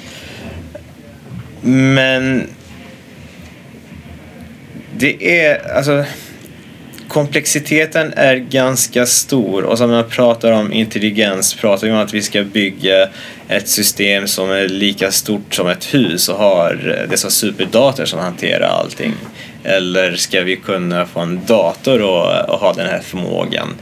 Men 1.94 2.46
det 4.96 5.40
är, 5.40 5.76
alltså 5.76 6.04
komplexiteten 7.16 8.12
är 8.16 8.36
ganska 8.36 9.06
stor 9.06 9.64
och 9.64 9.78
som 9.78 9.90
man 9.90 10.04
pratar 10.08 10.52
om 10.52 10.72
intelligens 10.72 11.54
pratar 11.54 11.86
vi 11.86 11.92
om 11.92 11.98
att 11.98 12.14
vi 12.14 12.22
ska 12.22 12.42
bygga 12.42 13.08
ett 13.48 13.68
system 13.68 14.26
som 14.26 14.50
är 14.50 14.68
lika 14.68 15.10
stort 15.10 15.54
som 15.54 15.68
ett 15.68 15.94
hus 15.94 16.28
och 16.28 16.38
har 16.38 16.98
eh, 17.00 17.10
dessa 17.10 17.30
superdator 17.30 18.04
som 18.04 18.18
hanterar 18.18 18.68
allting. 18.68 19.12
Eller 19.64 20.16
ska 20.16 20.40
vi 20.40 20.56
kunna 20.56 21.06
få 21.06 21.20
en 21.20 21.40
dator 21.46 22.02
och, 22.02 22.50
och 22.50 22.60
ha 22.60 22.72
den 22.72 22.86
här 22.86 23.00
förmågan? 23.00 23.74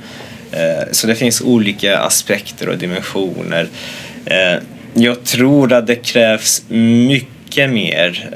Eh, 0.52 0.92
så 0.92 1.06
det 1.06 1.14
finns 1.14 1.40
olika 1.40 1.98
aspekter 1.98 2.68
och 2.68 2.78
dimensioner. 2.78 3.68
Eh, 4.26 4.58
jag 4.94 5.24
tror 5.24 5.72
att 5.72 5.86
det 5.86 5.96
krävs 5.96 6.62
mycket 6.68 7.70
mer 7.70 8.30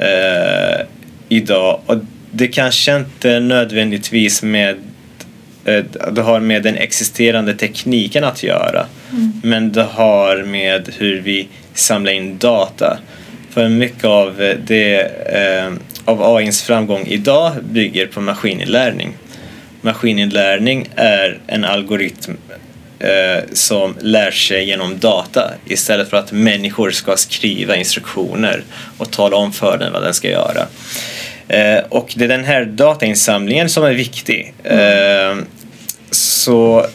idag 1.28 1.80
och 1.86 1.96
det 2.30 2.48
kanske 2.48 2.96
inte 2.96 3.40
nödvändigtvis 3.40 4.42
med 4.42 4.76
det 6.12 6.22
har 6.22 6.40
med 6.40 6.62
den 6.62 6.76
existerande 6.76 7.54
tekniken 7.54 8.24
att 8.24 8.42
göra. 8.42 8.86
Mm. 9.12 9.32
Men 9.44 9.72
det 9.72 9.82
har 9.82 10.42
med 10.42 10.90
hur 10.98 11.20
vi 11.20 11.48
samlar 11.74 12.12
in 12.12 12.38
data. 12.38 12.98
För 13.50 13.68
mycket 13.68 14.04
av, 14.04 14.42
eh, 14.42 14.56
det, 14.66 15.00
eh, 15.34 15.72
av 16.04 16.36
AIns 16.36 16.62
framgång 16.62 17.06
idag 17.06 17.52
bygger 17.70 18.06
på 18.06 18.20
maskininlärning. 18.20 19.12
Maskininlärning 19.80 20.88
är 20.96 21.38
en 21.46 21.64
algoritm 21.64 22.36
eh, 22.98 23.44
som 23.52 23.94
lär 24.00 24.30
sig 24.30 24.64
genom 24.64 24.98
data 24.98 25.50
istället 25.66 26.10
för 26.10 26.16
att 26.16 26.32
människor 26.32 26.90
ska 26.90 27.16
skriva 27.16 27.76
instruktioner 27.76 28.62
och 28.98 29.10
tala 29.10 29.36
om 29.36 29.52
för 29.52 29.78
den 29.78 29.92
vad 29.92 30.02
den 30.02 30.14
ska 30.14 30.30
göra. 30.30 30.66
Eh, 31.48 31.84
och 31.88 32.14
det 32.16 32.24
är 32.24 32.28
den 32.28 32.44
här 32.44 32.64
datainsamlingen 32.64 33.68
som 33.68 33.84
är 33.84 33.92
viktig. 33.92 34.54
Mm. 34.64 35.46
Så 36.10 36.86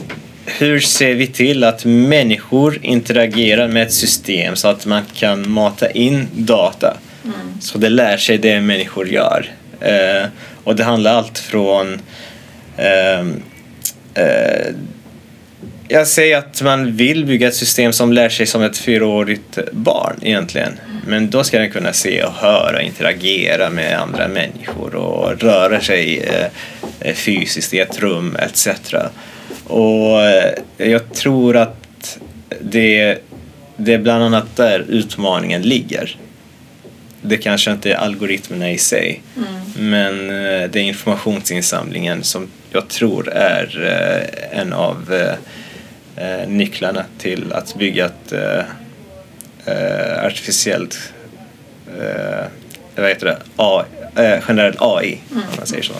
hur 0.46 0.80
ser 0.80 1.14
vi 1.14 1.28
till 1.28 1.64
att 1.64 1.86
människor 1.86 2.80
interagerar 2.82 3.68
med 3.68 3.84
ett 3.84 3.94
system 3.94 4.56
så 4.56 4.68
att 4.68 4.86
man 4.86 5.02
kan 5.14 5.50
mata 5.50 5.92
in 5.92 6.28
data 6.34 6.98
mm. 7.24 7.62
så 7.62 7.78
det 7.78 7.90
lär 7.90 8.18
sig 8.18 8.38
det 8.38 8.62
människor 8.62 9.08
gör. 9.08 9.52
Eh, 9.80 10.28
och 10.64 10.76
det 10.76 10.84
handlar 10.84 11.14
allt 11.14 11.40
från 11.40 12.02
eh, 12.78 13.20
eh, 14.14 14.76
jag 15.88 16.08
säger 16.08 16.38
att 16.38 16.62
man 16.62 16.96
vill 16.96 17.26
bygga 17.26 17.48
ett 17.48 17.56
system 17.56 17.94
som 17.94 18.14
lär 18.14 18.30
sig 18.30 18.46
som 18.46 18.62
ett 18.62 18.78
fyraårigt 18.78 19.60
barn 19.72 20.20
egentligen. 20.22 20.80
Men 21.08 21.30
då 21.30 21.44
ska 21.44 21.60
den 21.60 21.72
kunna 21.72 21.94
se 21.94 22.24
och 22.24 22.34
höra, 22.34 22.82
interagera 22.82 23.70
med 23.70 24.00
andra 24.00 24.28
människor 24.28 24.96
och 24.96 25.42
röra 25.42 25.82
sig 25.82 26.18
eh, 26.18 26.46
fysiskt 27.14 27.74
i 27.74 27.80
ett 27.80 28.00
rum 28.00 28.36
etc. 28.40 28.68
Och 29.68 30.22
eh, 30.22 30.54
jag 30.78 31.14
tror 31.14 31.58
att 31.58 32.20
det, 32.62 33.18
det 33.78 33.94
är 33.94 33.98
bland 33.98 34.24
annat 34.24 34.56
där 34.56 34.86
utmaningen 34.90 35.62
ligger. 35.62 36.18
Det 37.22 37.38
kanske 37.38 37.72
inte 37.72 37.92
är 37.92 37.96
algoritmerna 37.96 38.72
i 38.72 38.78
sig 38.78 39.22
mm. 39.38 39.92
men 39.92 40.30
eh, 40.30 40.70
det 40.70 40.80
är 40.80 40.84
informationsinsamlingen 40.84 42.24
som 42.24 42.48
jag 42.72 42.88
tror 42.88 43.30
är 43.30 43.80
en 44.52 44.74
av 44.74 45.14
eh, 46.16 46.48
nycklarna 46.48 47.06
till 47.18 47.54
att 47.54 47.76
bygga 47.76 48.06
ett 48.06 48.32
eh, 48.32 48.66
eh 49.66 50.26
artificiellt 50.26 51.14
eh, 52.00 52.46
vad 52.96 53.10
heter 53.10 53.26
det? 53.26 53.38
AI, 53.56 53.86
eh, 54.16 54.42
generell 54.42 54.76
AI 54.80 55.22
mm. 55.32 55.44
om 55.44 55.56
man 55.58 55.68
säger 55.68 55.84
så. 55.84 55.94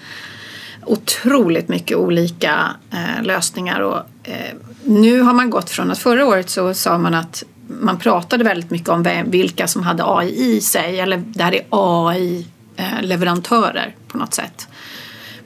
Otroligt 0.87 1.69
mycket 1.69 1.97
olika 1.97 2.71
eh, 2.93 3.23
lösningar 3.23 3.81
och 3.81 4.03
nu 4.85 5.21
har 5.21 5.33
man 5.33 5.51
gått 5.51 5.71
från 5.71 5.91
att 5.91 5.99
förra 5.99 6.27
året 6.27 6.51
så 6.51 6.75
sa 6.75 6.99
man 6.99 7.15
att 7.15 7.45
man 7.67 7.99
pratade 7.99 8.45
väldigt 8.45 8.71
mycket 8.71 8.89
om 8.89 9.25
vilka 9.27 9.69
som 9.69 9.83
hade 9.83 10.03
AI 10.07 10.57
i 10.57 10.61
sig 10.61 11.01
eller 11.01 11.23
det 11.27 11.43
här 11.43 11.55
är 11.55 11.63
AI-leverantörer 11.71 13.95
på 14.09 14.19
något 14.19 14.35
sätt. 14.35 14.69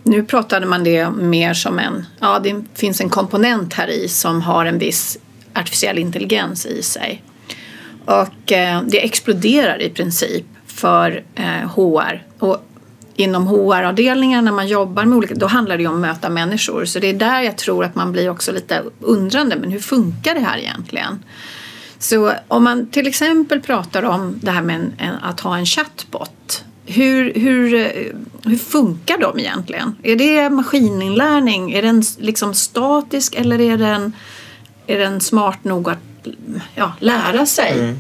Nu 0.03 0.25
pratade 0.25 0.67
man 0.67 0.85
det 0.85 1.11
mer 1.11 1.55
som 1.55 1.79
en, 1.79 2.07
ja 2.21 2.39
det 2.39 2.65
finns 2.75 3.01
en 3.01 3.11
komponent 3.11 3.75
här 3.75 3.89
i 3.89 4.09
som 4.09 4.43
har 4.43 4.67
en 4.67 4.79
viss 4.79 5.19
artificiell 5.55 5.99
intelligens 5.99 6.67
i 6.67 6.83
sig. 6.83 7.23
Och 8.05 8.53
eh, 8.53 8.83
det 8.83 9.05
exploderar 9.05 9.83
i 9.83 9.91
princip 9.91 10.45
för 10.67 11.25
eh, 11.35 11.71
HR. 11.75 12.23
Och 12.39 12.65
inom 13.17 13.47
HR-avdelningar 13.47 14.43
när 14.43 14.53
man 14.53 14.69
jobbar 14.69 15.05
med 15.05 15.19
olika, 15.19 15.35
då 15.35 15.47
handlar 15.47 15.77
det 15.77 15.83
ju 15.83 15.89
om 15.89 15.95
att 15.95 16.01
möta 16.01 16.29
människor. 16.31 16.85
Så 16.85 16.99
det 16.99 17.07
är 17.07 17.15
där 17.15 17.43
jag 17.43 17.57
tror 17.57 17.85
att 17.85 17.95
man 17.95 18.13
blir 18.13 18.31
också 18.31 18.53
lite 18.53 18.83
undrande, 19.01 19.57
men 19.57 19.71
hur 19.71 19.81
funkar 19.81 20.35
det 20.35 20.41
här 20.41 20.59
egentligen? 20.59 21.25
Så 21.99 22.33
om 22.49 22.65
man 22.65 22.87
till 22.87 23.07
exempel 23.07 23.61
pratar 23.61 24.03
om 24.03 24.39
det 24.43 24.51
här 24.51 24.63
med 24.63 24.77
en, 24.77 24.93
en, 24.99 25.15
att 25.15 25.41
ha 25.41 25.59
en 25.59 25.67
chatbot. 25.67 26.65
Hur, 26.87 27.35
hur, 27.35 27.75
eh, 27.75 28.13
hur 28.45 28.57
funkar 28.57 29.19
de 29.19 29.39
egentligen? 29.39 29.97
Är 30.03 30.17
det 30.17 30.51
maskininlärning? 30.51 31.73
Är 31.73 31.83
den 31.83 32.03
liksom 32.19 32.55
statisk 32.55 33.35
eller 33.35 33.61
är 33.61 33.77
den, 33.77 34.13
är 34.87 34.99
den 34.99 35.21
smart 35.21 35.65
nog 35.65 35.91
att 35.91 35.99
ja, 36.75 36.93
lära 37.01 37.47
sig? 37.47 37.73
Mm. 37.73 37.99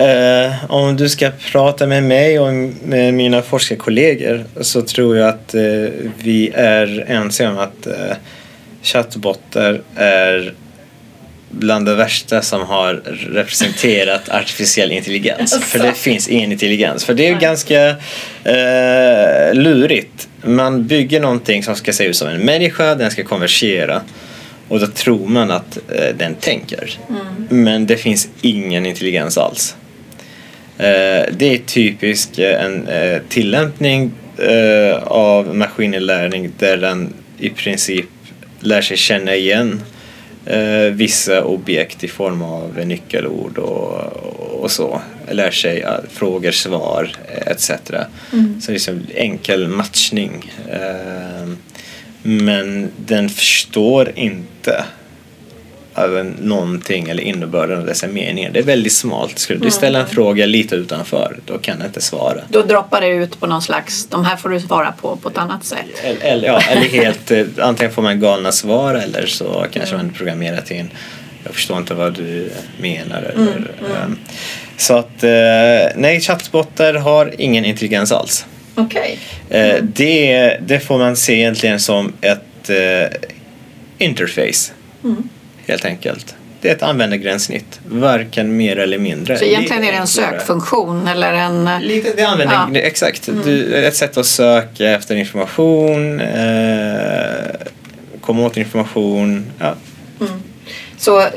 Uh, 0.00 0.64
om 0.68 0.96
du 0.96 1.08
ska 1.08 1.30
prata 1.52 1.86
med 1.86 2.02
mig 2.02 2.38
och 2.38 2.52
med 2.82 3.14
mina 3.14 3.42
forskarkollegor 3.42 4.44
så 4.60 4.82
tror 4.82 5.16
jag 5.16 5.28
att 5.28 5.54
uh, 5.54 5.88
vi 6.18 6.50
är 6.54 7.04
ense 7.08 7.48
om 7.48 7.58
att 7.58 7.86
uh, 7.86 7.92
chattbotar 8.82 9.80
är 9.94 10.54
bland 11.50 11.86
det 11.86 11.94
värsta 11.94 12.42
som 12.42 12.62
har 12.62 12.94
representerat 13.30 14.28
artificiell 14.28 14.92
intelligens. 14.92 15.52
Alltså. 15.52 15.60
För 15.60 15.78
det 15.78 15.92
finns 15.92 16.28
ingen 16.28 16.52
intelligens. 16.52 17.04
För 17.04 17.14
det 17.14 17.28
är 17.28 17.34
ganska 17.34 17.88
eh, 18.44 19.54
lurigt. 19.54 20.28
Man 20.42 20.86
bygger 20.86 21.20
någonting 21.20 21.62
som 21.62 21.76
ska 21.76 21.92
se 21.92 22.04
ut 22.04 22.16
som 22.16 22.28
en 22.28 22.40
människa, 22.40 22.94
den 22.94 23.10
ska 23.10 23.24
konversera 23.24 24.02
och 24.68 24.80
då 24.80 24.86
tror 24.86 25.28
man 25.28 25.50
att 25.50 25.78
eh, 25.88 26.16
den 26.16 26.34
tänker. 26.34 26.98
Mm. 27.08 27.62
Men 27.64 27.86
det 27.86 27.96
finns 27.96 28.28
ingen 28.40 28.86
intelligens 28.86 29.38
alls. 29.38 29.76
Eh, 30.78 31.24
det 31.32 31.54
är 31.54 31.58
typiskt 31.66 32.38
en 32.38 32.88
eh, 32.88 33.18
tillämpning 33.28 34.12
eh, 34.38 35.02
av 35.02 35.56
maskininlärning 35.56 36.52
där 36.58 36.76
den 36.76 37.14
i 37.38 37.50
princip 37.50 38.06
lär 38.60 38.82
sig 38.82 38.96
känna 38.96 39.34
igen 39.34 39.82
eh, 40.46 40.92
vissa 40.92 41.44
objekt 41.44 42.04
i 42.04 42.08
form 42.08 42.42
av 42.42 42.86
nyckelord 42.86 43.58
och, 43.58 44.00
och 44.62 44.70
så. 44.70 45.00
Lär 45.30 45.50
sig 45.50 45.84
frågor, 46.10 46.50
svar 46.50 47.12
etc. 47.46 47.70
Mm. 48.32 48.60
Så 48.60 48.72
liksom 48.72 49.06
enkel 49.14 49.68
matchning. 49.68 50.52
Men 52.26 52.90
den 52.96 53.28
förstår 53.28 54.12
inte 54.14 54.84
någonting 56.38 57.08
eller 57.08 57.22
innebörden 57.22 57.78
av 57.78 57.86
dessa 57.86 58.06
meningar. 58.06 58.50
Det 58.50 58.58
är 58.58 58.62
väldigt 58.62 58.92
smalt. 58.92 59.38
Skulle 59.38 59.58
du 59.58 59.70
ställa 59.70 59.98
en 59.98 60.04
mm. 60.04 60.14
fråga 60.14 60.46
lite 60.46 60.74
utanför, 60.74 61.36
då 61.44 61.58
kan 61.58 61.78
jag 61.78 61.88
inte 61.88 62.00
svara. 62.00 62.40
Då 62.48 62.62
droppar 62.62 63.00
det 63.00 63.08
ut 63.08 63.40
på 63.40 63.46
någon 63.46 63.62
slags, 63.62 64.06
de 64.06 64.24
här 64.24 64.36
får 64.36 64.48
du 64.48 64.60
svara 64.60 64.92
på 64.92 65.16
på 65.16 65.28
ett 65.28 65.38
annat 65.38 65.64
sätt. 65.64 66.20
Eller, 66.20 66.48
ja, 66.48 66.60
eller 66.70 66.88
helt, 66.88 67.30
eh, 67.30 67.46
antingen 67.58 67.92
får 67.92 68.02
man 68.02 68.20
galna 68.20 68.52
svar 68.52 68.94
eller 68.94 69.26
så 69.26 69.66
kanske 69.72 69.94
mm. 69.94 70.06
man 70.06 70.14
programmerar 70.14 70.60
till 70.60 70.76
en 70.76 70.90
jag 71.46 71.54
förstår 71.54 71.78
inte 71.78 71.94
vad 71.94 72.14
du 72.14 72.50
menar. 72.80 73.18
Eller, 73.18 73.48
mm, 73.48 73.64
mm. 73.96 74.18
Så 74.76 74.96
att 74.96 75.24
eh, 75.24 75.30
nej, 75.96 76.20
chattbottar 76.20 76.94
har 76.94 77.34
ingen 77.38 77.64
intelligens 77.64 78.12
alls. 78.12 78.46
Okay. 78.76 79.16
Eh. 79.50 79.82
Det, 79.82 80.56
det 80.66 80.80
får 80.80 80.98
man 80.98 81.16
se 81.16 81.32
egentligen 81.32 81.80
som 81.80 82.12
ett 82.20 82.70
interface. 83.98 84.72
Mm 85.04 85.28
helt 85.66 85.84
enkelt. 85.84 86.34
det 86.60 86.68
är 86.68 86.72
ett 86.74 86.82
användargränssnitt, 86.82 87.80
varken 87.88 88.56
mer 88.56 88.78
eller 88.78 88.98
mindre. 88.98 89.38
Så 89.38 89.44
egentligen 89.44 89.84
är 89.84 89.92
det 89.92 89.98
en 89.98 90.06
sökfunktion 90.06 91.08
eller 91.08 91.32
en... 91.32 91.70
Lite, 91.82 92.12
det 92.16 92.22
använder, 92.22 92.80
ja. 92.80 92.80
Exakt, 92.80 93.28
mm. 93.28 93.42
du, 93.44 93.74
ett 93.74 93.96
sätt 93.96 94.16
att 94.16 94.26
söka 94.26 94.90
efter 94.90 95.16
information, 95.16 96.20
eh, 96.20 97.46
komma 98.20 98.46
åt 98.46 98.56
information. 98.56 99.52
Ja. 99.58 99.74
Mm. 100.20 100.42
Så 100.98 101.20
eh, 101.20 101.28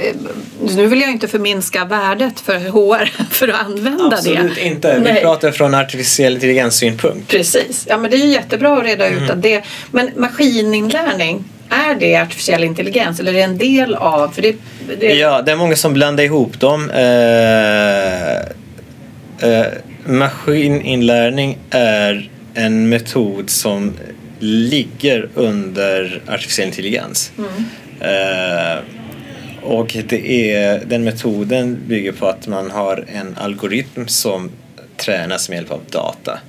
nu 0.75 0.87
vill 0.87 1.01
jag 1.01 1.11
inte 1.11 1.27
förminska 1.27 1.85
värdet 1.85 2.39
för 2.39 2.59
HR 2.59 3.05
för 3.33 3.47
att 3.47 3.65
använda 3.65 4.05
Absolut 4.05 4.37
det. 4.37 4.45
Absolut 4.45 4.57
inte. 4.57 4.95
Vi 4.95 5.01
Nej. 5.11 5.21
pratar 5.21 5.51
från 5.51 5.73
artificiell 5.73 6.33
intelligens 6.33 6.75
synpunkt. 6.75 7.27
Precis. 7.27 7.85
Ja, 7.89 7.97
men 7.97 8.11
det 8.11 8.17
är 8.17 8.25
jättebra 8.25 8.77
att 8.77 8.83
reda 8.83 9.07
ut 9.07 9.17
mm. 9.17 9.31
att 9.31 9.41
det. 9.41 9.63
Men 9.91 10.11
maskininlärning, 10.15 11.43
är 11.69 11.95
det 11.95 12.15
artificiell 12.15 12.63
intelligens 12.63 13.19
eller 13.19 13.31
är 13.31 13.35
det 13.35 13.41
en 13.41 13.57
del 13.57 13.95
av? 13.95 14.29
För 14.29 14.41
det, 14.41 14.55
det... 14.99 15.13
Ja, 15.13 15.41
det 15.41 15.51
är 15.51 15.55
många 15.55 15.75
som 15.75 15.93
blandar 15.93 16.23
ihop 16.23 16.59
dem. 16.59 16.89
Eh, 16.89 18.35
eh, 19.49 19.67
maskininlärning 20.05 21.57
är 21.69 22.29
en 22.53 22.89
metod 22.89 23.49
som 23.49 23.93
ligger 24.39 25.29
under 25.35 26.21
artificiell 26.27 26.67
intelligens. 26.67 27.31
Mm. 27.37 27.65
Eh, 27.99 28.79
och 29.63 29.97
det 30.07 30.53
är, 30.53 30.81
den 30.85 31.03
metoden 31.03 31.77
bygger 31.87 32.11
på 32.11 32.27
att 32.27 32.47
man 32.47 32.71
har 32.71 33.05
en 33.07 33.35
algoritm 33.37 34.07
som 34.07 34.51
tränas 34.97 35.49
med 35.49 35.55
hjälp 35.55 35.71
av 35.71 35.81
data. 35.89 36.39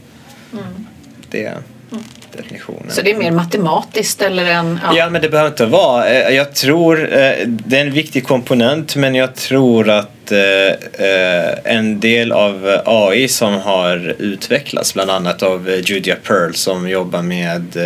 Mm. 0.53 0.87
Det 1.31 1.45
är 1.45 1.59
mm. 1.93 2.05
definitionen. 2.37 2.91
Så 2.91 3.03
det 3.03 3.11
är 3.11 3.17
mer 3.17 3.31
matematiskt 3.31 4.23
eller 4.23 4.45
en... 4.45 4.81
Ja. 4.85 4.97
ja, 4.97 5.11
men 5.11 5.23
det 5.23 5.29
behöver 5.29 5.51
inte 5.51 5.67
vara. 5.67 6.09
Eh, 6.09 6.37
jag 6.37 6.55
tror 6.55 7.01
eh, 7.01 7.33
det 7.47 7.77
är 7.77 7.81
en 7.81 7.93
viktig 7.93 8.27
komponent 8.27 8.97
men 8.97 9.15
jag 9.15 9.35
tror 9.35 9.91
att 9.91 10.33
eh, 10.33 11.75
en 11.75 12.01
del 12.01 12.33
av 12.33 12.81
AI 12.85 13.29
som 13.29 13.55
har 13.55 14.15
utvecklats 14.19 14.95
bland 14.95 15.11
annat 15.11 15.43
av 15.43 15.71
Julia 15.85 16.17
Pearl 16.27 16.53
som 16.53 16.89
jobbar 16.89 17.23
med 17.23 17.79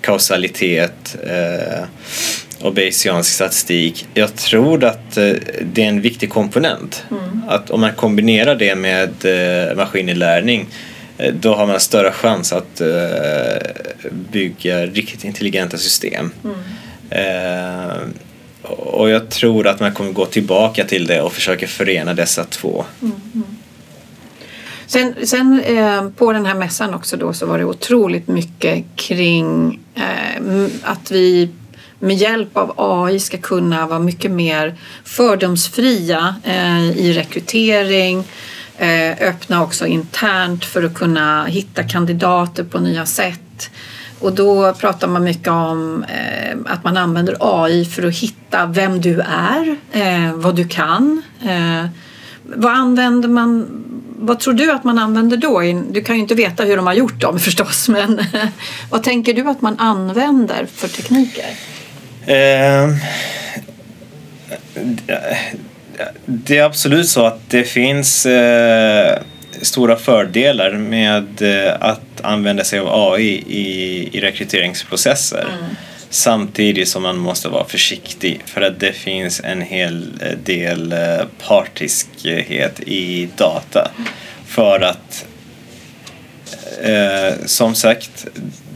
kausalitet 0.00 1.16
och 2.60 2.74
Bayesiansk 2.74 3.32
statistik. 3.32 4.06
Jag 4.14 4.36
tror 4.36 4.84
att 4.84 5.16
eh, 5.16 5.32
det 5.62 5.82
är 5.82 5.88
en 5.88 6.00
viktig 6.00 6.30
komponent. 6.30 7.04
Mm. 7.10 7.42
Att 7.48 7.70
om 7.70 7.80
man 7.80 7.92
kombinerar 7.92 8.54
det 8.54 8.74
med 8.74 9.10
eh, 9.24 9.76
maskininlärning 9.76 10.66
eh, 11.18 11.34
då 11.34 11.54
har 11.54 11.66
man 11.66 11.80
större 11.80 12.12
chans 12.12 12.52
att 12.52 12.82
bygga 14.32 14.86
riktigt 14.86 15.24
intelligenta 15.24 15.78
system. 15.78 16.30
Mm. 16.44 16.56
Och 18.68 19.10
jag 19.10 19.30
tror 19.30 19.66
att 19.66 19.80
man 19.80 19.92
kommer 19.92 20.12
gå 20.12 20.26
tillbaka 20.26 20.84
till 20.84 21.06
det 21.06 21.20
och 21.20 21.32
försöka 21.32 21.66
förena 21.66 22.14
dessa 22.14 22.44
två. 22.44 22.84
Mm. 23.02 23.14
mm. 23.34 23.56
Sen, 24.88 25.14
sen 25.26 25.60
eh, 25.60 26.08
på 26.08 26.32
den 26.32 26.46
här 26.46 26.54
mässan 26.54 26.94
också 26.94 27.16
då 27.16 27.32
så 27.32 27.46
var 27.46 27.58
det 27.58 27.64
otroligt 27.64 28.28
mycket 28.28 28.84
kring 28.96 29.80
eh, 29.94 30.42
att 30.82 31.10
vi 31.10 31.48
med 31.98 32.16
hjälp 32.16 32.56
av 32.56 32.74
AI 32.76 33.20
ska 33.20 33.38
kunna 33.38 33.86
vara 33.86 33.98
mycket 33.98 34.30
mer 34.30 34.74
fördomsfria 35.04 36.34
eh, 36.44 36.90
i 36.98 37.12
rekrytering, 37.12 38.24
eh, 38.76 39.28
öppna 39.28 39.62
också 39.62 39.86
internt 39.86 40.64
för 40.64 40.82
att 40.82 40.94
kunna 40.94 41.44
hitta 41.44 41.82
kandidater 41.82 42.64
på 42.64 42.78
nya 42.78 43.06
sätt. 43.06 43.70
Och 44.20 44.32
då 44.32 44.72
pratar 44.72 45.08
man 45.08 45.24
mycket 45.24 45.48
om 45.48 46.04
eh, 46.08 46.56
att 46.66 46.84
man 46.84 46.96
använder 46.96 47.36
AI 47.40 47.84
för 47.84 48.02
att 48.02 48.14
hitta 48.14 48.66
vem 48.66 49.00
du 49.00 49.20
är, 49.20 49.76
eh, 49.92 50.32
vad 50.34 50.56
du 50.56 50.68
kan. 50.68 51.22
Eh, 51.42 51.86
vad 52.42 52.72
använder 52.72 53.28
man 53.28 53.66
vad 54.20 54.38
tror 54.38 54.54
du 54.54 54.70
att 54.70 54.84
man 54.84 54.98
använder 54.98 55.36
då? 55.36 55.60
Du 55.90 56.02
kan 56.02 56.16
ju 56.16 56.22
inte 56.22 56.34
veta 56.34 56.64
hur 56.64 56.76
de 56.76 56.86
har 56.86 56.94
gjort 56.94 57.20
dem 57.20 57.38
förstås, 57.38 57.88
men 57.88 58.20
vad 58.90 59.02
tänker 59.02 59.34
du 59.34 59.48
att 59.48 59.62
man 59.62 59.78
använder 59.78 60.66
för 60.66 60.88
tekniker? 60.88 61.77
Eh, 62.28 62.94
det 66.26 66.58
är 66.58 66.62
absolut 66.62 67.08
så 67.08 67.26
att 67.26 67.50
det 67.50 67.64
finns 67.64 68.26
eh, 68.26 69.18
stora 69.62 69.96
fördelar 69.96 70.72
med 70.72 71.42
eh, 71.42 71.74
att 71.80 72.00
använda 72.22 72.64
sig 72.64 72.78
av 72.78 73.12
AI 73.12 73.44
i, 73.46 74.08
i 74.16 74.20
rekryteringsprocesser. 74.20 75.46
Mm. 75.58 75.74
Samtidigt 76.10 76.88
som 76.88 77.02
man 77.02 77.18
måste 77.18 77.48
vara 77.48 77.64
försiktig 77.64 78.42
för 78.46 78.60
att 78.60 78.80
det 78.80 78.92
finns 78.92 79.40
en 79.44 79.62
hel 79.62 80.12
del 80.44 80.92
eh, 80.92 80.98
partiskhet 81.48 82.80
i 82.80 83.28
data. 83.36 83.90
För 84.46 84.80
att 84.80 85.26
eh, 86.82 87.46
som 87.46 87.74
sagt, 87.74 88.26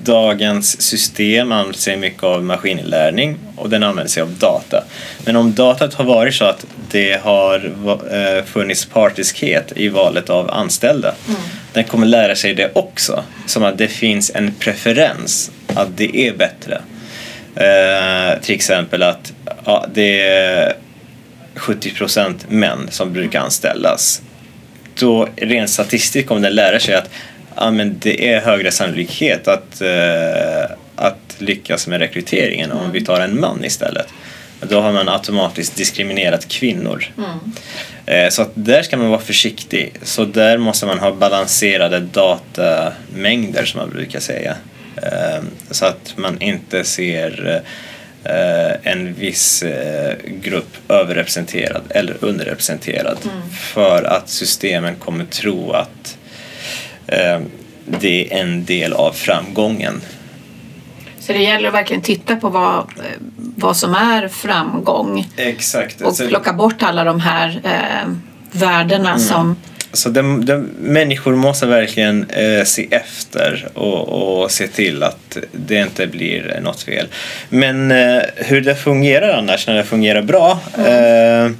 dagens 0.04 0.82
system 0.82 1.52
använder 1.52 1.78
sig 1.78 1.96
mycket 1.96 2.22
av 2.22 2.44
maskininlärning 2.44 3.38
och 3.56 3.70
den 3.70 3.82
använder 3.82 4.10
sig 4.10 4.22
av 4.22 4.34
data. 4.34 4.84
Men 5.24 5.36
om 5.36 5.54
datat 5.54 5.94
har 5.94 6.04
varit 6.04 6.34
så 6.34 6.44
att 6.44 6.66
det 6.90 7.22
har 7.22 7.72
eh, 8.10 8.44
funnits 8.44 8.86
partiskhet 8.86 9.72
i 9.76 9.88
valet 9.88 10.30
av 10.30 10.50
anställda, 10.50 11.14
mm. 11.28 11.40
den 11.72 11.84
kommer 11.84 12.06
lära 12.06 12.36
sig 12.36 12.54
det 12.54 12.70
också. 12.74 13.24
Som 13.46 13.64
att 13.64 13.78
det 13.78 13.88
finns 13.88 14.30
en 14.34 14.54
preferens 14.54 15.50
att 15.66 15.96
det 15.96 16.16
är 16.16 16.36
bättre. 16.36 16.80
Eh, 17.54 18.40
till 18.40 18.54
exempel 18.54 19.02
att 19.02 19.32
ja, 19.64 19.86
det 19.94 20.20
är 20.20 20.76
70 21.54 21.94
procent 21.94 22.50
män 22.50 22.88
som 22.90 23.12
brukar 23.12 23.40
anställas. 23.40 24.22
Då 24.94 25.28
rent 25.36 25.70
statistiskt 25.70 26.28
kommer 26.28 26.40
den 26.40 26.54
lära 26.54 26.80
sig 26.80 26.94
att 26.94 27.10
ja, 27.62 27.70
men 27.70 27.98
det 27.98 28.32
är 28.32 28.40
högre 28.40 28.70
sannolikhet 28.70 29.48
att, 29.48 29.80
eh, 29.80 30.76
att 30.96 31.36
lyckas 31.38 31.86
med 31.86 31.98
rekryteringen 31.98 32.70
mm. 32.70 32.84
om 32.84 32.92
vi 32.92 33.04
tar 33.04 33.20
en 33.20 33.40
man 33.40 33.64
istället. 33.64 34.06
Då 34.60 34.80
har 34.80 34.92
man 34.92 35.08
automatiskt 35.08 35.76
diskriminerat 35.76 36.48
kvinnor. 36.48 37.04
Mm. 37.16 37.38
Eh, 38.06 38.30
så 38.30 38.42
att 38.42 38.50
där 38.54 38.82
ska 38.82 38.96
man 38.96 39.08
vara 39.08 39.20
försiktig. 39.20 39.92
Så 40.02 40.24
där 40.24 40.58
måste 40.58 40.86
man 40.86 40.98
ha 40.98 41.12
balanserade 41.12 42.00
datamängder 42.00 43.64
som 43.64 43.80
man 43.80 43.90
brukar 43.90 44.20
säga. 44.20 44.56
Eh, 44.96 45.42
så 45.70 45.86
att 45.86 46.14
man 46.16 46.42
inte 46.42 46.84
ser 46.84 47.62
eh, 48.24 48.92
en 48.92 49.14
viss 49.14 49.62
eh, 49.62 50.16
grupp 50.26 50.76
överrepresenterad 50.88 51.82
eller 51.90 52.16
underrepresenterad. 52.20 53.18
Mm. 53.24 53.50
För 53.50 54.02
att 54.02 54.28
systemen 54.28 54.96
kommer 54.96 55.24
tro 55.24 55.72
att 55.72 56.18
det 57.86 58.32
är 58.32 58.40
en 58.40 58.64
del 58.64 58.92
av 58.92 59.12
framgången. 59.12 60.00
Så 61.20 61.32
det 61.32 61.38
gäller 61.38 61.68
att 61.68 61.74
verkligen 61.74 62.02
titta 62.02 62.36
på 62.36 62.48
vad, 62.48 62.86
vad 63.36 63.76
som 63.76 63.94
är 63.94 64.28
framgång. 64.28 65.28
Exakt. 65.36 66.00
Och 66.00 66.06
alltså, 66.06 66.28
plocka 66.28 66.52
bort 66.52 66.82
alla 66.82 67.04
de 67.04 67.20
här 67.20 67.60
eh, 67.64 68.12
värdena 68.52 69.08
mm. 69.08 69.20
som 69.20 69.56
så 69.92 70.08
de, 70.08 70.44
de, 70.44 70.68
människor 70.80 71.34
måste 71.34 71.66
verkligen 71.66 72.30
eh, 72.30 72.64
se 72.64 72.88
efter 72.90 73.68
och, 73.74 74.42
och, 74.42 74.50
se 74.50 74.68
till 74.68 75.02
att 75.02 75.36
det 75.52 75.74
inte 75.74 76.06
blir 76.06 76.60
något 76.62 76.82
fel. 76.82 77.08
Men 77.48 77.90
eh, 77.90 78.22
hur 78.36 78.60
det 78.60 78.74
fungerar 78.74 79.38
annars 79.38 79.66
när 79.66 79.74
det 79.74 79.84
fungerar 79.84 80.22
bra 80.22 80.58
mm. 80.78 81.44
eh, 81.46 81.52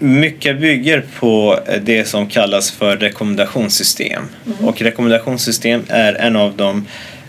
mycket 0.00 0.60
bygger 0.60 1.04
på 1.18 1.58
det 1.82 2.04
som 2.04 2.26
kallas 2.26 2.70
för 2.70 2.96
rekommendationssystem. 2.96 4.22
Mm. 4.46 4.68
Och 4.68 4.82
rekommendationssystem 4.82 5.82
är 5.88 6.14
en 6.14 6.36
av 6.36 6.56
de 6.56 6.86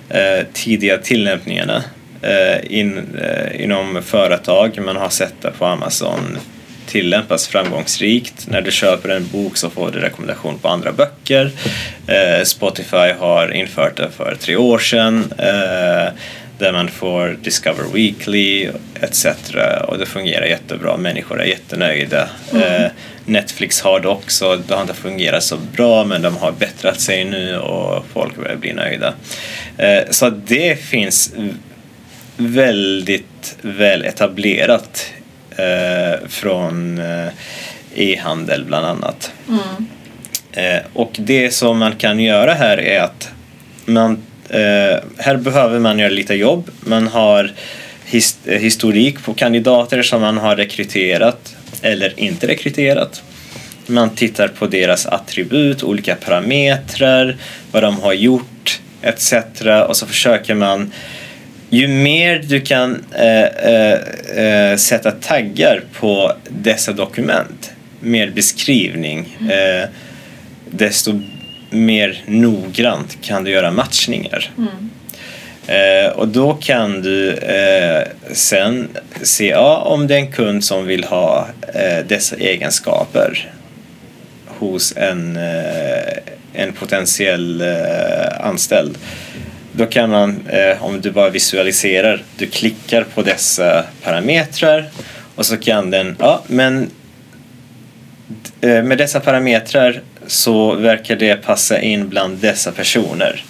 eh, 0.10 0.46
tidiga 0.54 0.98
tillämpningarna 0.98 1.84
eh, 2.22 2.80
in, 2.80 2.98
eh, 3.22 3.64
inom 3.64 4.04
företag. 4.04 4.80
Man 4.86 4.96
har 4.96 5.10
sett 5.10 5.42
det 5.42 5.52
på 5.52 5.66
Amazon 5.66 6.38
tillämpas 6.92 7.48
framgångsrikt. 7.48 8.48
När 8.48 8.62
du 8.62 8.72
köper 8.72 9.10
en 9.10 9.28
bok 9.28 9.58
så 9.58 9.70
får 9.70 9.92
du 9.92 10.00
rekommendation 10.00 10.58
på 10.58 10.68
andra 10.68 10.92
böcker. 10.92 11.52
Eh, 12.08 12.44
Spotify 12.44 13.12
har 13.20 13.54
infört 13.54 13.98
det 13.98 14.10
för 14.18 14.36
tre 14.40 14.56
år 14.56 14.80
sedan. 14.80 15.34
Eh, 16.62 16.65
där 16.65 16.71
man 16.71 16.88
får 16.88 17.38
Discover 17.43 17.93
Weekly 17.93 18.69
etc. 19.02 19.26
Och 19.88 19.97
det 19.97 20.06
fungerar 20.06 20.45
jättebra, 20.45 20.97
människor 20.97 21.41
är 21.41 21.45
jättenöjda. 21.45 22.30
Mm. 22.54 22.84
Eh, 22.84 22.91
Netflix 23.26 23.82
har 23.82 24.00
det 24.00 24.08
också, 24.08 24.56
det 24.67 24.74
har 24.74 24.82
inte 24.82 24.93
fungerat 24.93 25.43
så 25.43 25.58
bra 25.58 26.06
men 26.06 26.21
de 26.21 26.38
har 26.38 26.52
bättrat 26.52 27.00
sig 27.00 27.26
nu 27.26 27.58
och 27.58 28.06
folk 28.13 28.36
börjar 28.36 28.56
bli 28.56 28.74
nöjda. 28.74 29.13
Eh, 29.78 30.04
så 30.10 30.30
det 30.30 30.76
finns 30.76 31.34
väldigt 32.38 33.58
väl 33.62 34.06
etablerat 34.06 35.13
eh, 35.58 36.28
från 36.28 37.02
e-handel 37.95 38.65
bland 38.65 38.86
annat. 38.86 39.32
Mm. 39.47 39.88
Och 40.93 41.12
det 41.19 41.54
som 41.54 41.78
man 41.78 41.95
kan 41.95 42.19
göra 42.19 42.54
här 42.54 42.80
är 42.80 43.02
att 43.02 43.30
man 43.86 44.17
Eh, 44.17 44.31
här 45.18 45.38
behöver 45.38 45.80
man 45.80 46.00
göra 46.00 46.10
lite 46.10 46.34
jobb. 46.34 46.70
Man 46.80 47.08
har 47.08 47.52
his, 48.06 48.38
historik 48.46 49.24
på 49.24 49.34
kandidater 49.34 50.04
som 50.04 50.22
man 50.22 50.38
har 50.38 50.56
rekryterat 50.56 51.56
eller 51.82 52.20
inte 52.20 52.48
rekryterat. 52.48 53.24
Man 53.88 54.10
tittar 54.10 54.48
på 54.48 54.68
deras 54.68 55.06
attribut, 55.06 55.84
olika 55.84 56.16
parametrar, 56.16 57.38
vad 57.72 57.84
de 57.84 58.00
har 58.00 58.14
gjort 58.14 58.80
etc. 59.02 59.34
Och 59.88 59.98
så 59.98 60.08
försöker 60.08 60.56
man 60.56 60.92
ju 61.70 61.88
mer 61.88 62.44
du 62.48 62.62
kan 62.62 63.04
äh, 63.12 63.44
äh, 64.44 64.78
sätta 64.78 65.12
taggar 65.12 65.84
på 66.00 66.34
dessa 66.50 66.92
dokument, 66.92 67.72
mer 68.00 68.30
beskrivning, 68.30 69.38
äh, 69.50 69.90
desto 70.70 71.22
mer 71.72 72.24
noggrant 72.26 73.18
kan 73.22 73.44
du 73.44 73.52
göra 73.52 73.72
matchningar. 73.72 74.52
Mm. 74.58 74.92
och 76.16 76.28
då 76.28 76.54
kan 76.54 77.02
du 77.02 77.34
eh, 77.34 78.04
sen 78.32 78.90
se 79.22 79.48
ja, 79.48 79.78
om 79.78 80.08
det 80.08 80.16
är 80.16 80.20
en 80.20 80.32
kund 80.32 80.64
som 80.64 80.86
vill 80.86 81.04
ha 81.04 81.48
eh, 81.74 82.06
dessa 82.08 82.36
egenskaper 82.36 83.52
hos 84.48 84.94
en, 84.98 85.40
en 86.54 86.74
potentiell 86.74 87.64
anställd 88.40 88.98
då 89.72 89.86
kan 89.86 90.10
man, 90.10 90.48
eh, 90.48 90.84
om 90.84 91.02
du 91.02 91.12
bara 91.12 91.30
visualiserar, 91.30 92.24
du 92.38 92.48
klickar 92.48 93.04
på 93.04 93.22
dessa 93.22 93.84
parametrar 94.04 94.90
och 95.36 95.46
så 95.46 95.58
kan 95.58 95.90
den, 95.90 96.16
ja 96.20 96.44
men 96.48 96.90
eh, 98.62 98.84
med 98.84 98.98
dessa 98.98 99.20
parametrar 99.20 100.02
så 100.32 100.76
verkar 100.76 101.15
det 101.15 101.36
passa 101.36 101.82
in 101.82 102.10
bland 102.10 102.38
dessa 102.38 102.72
personer. 102.72 103.44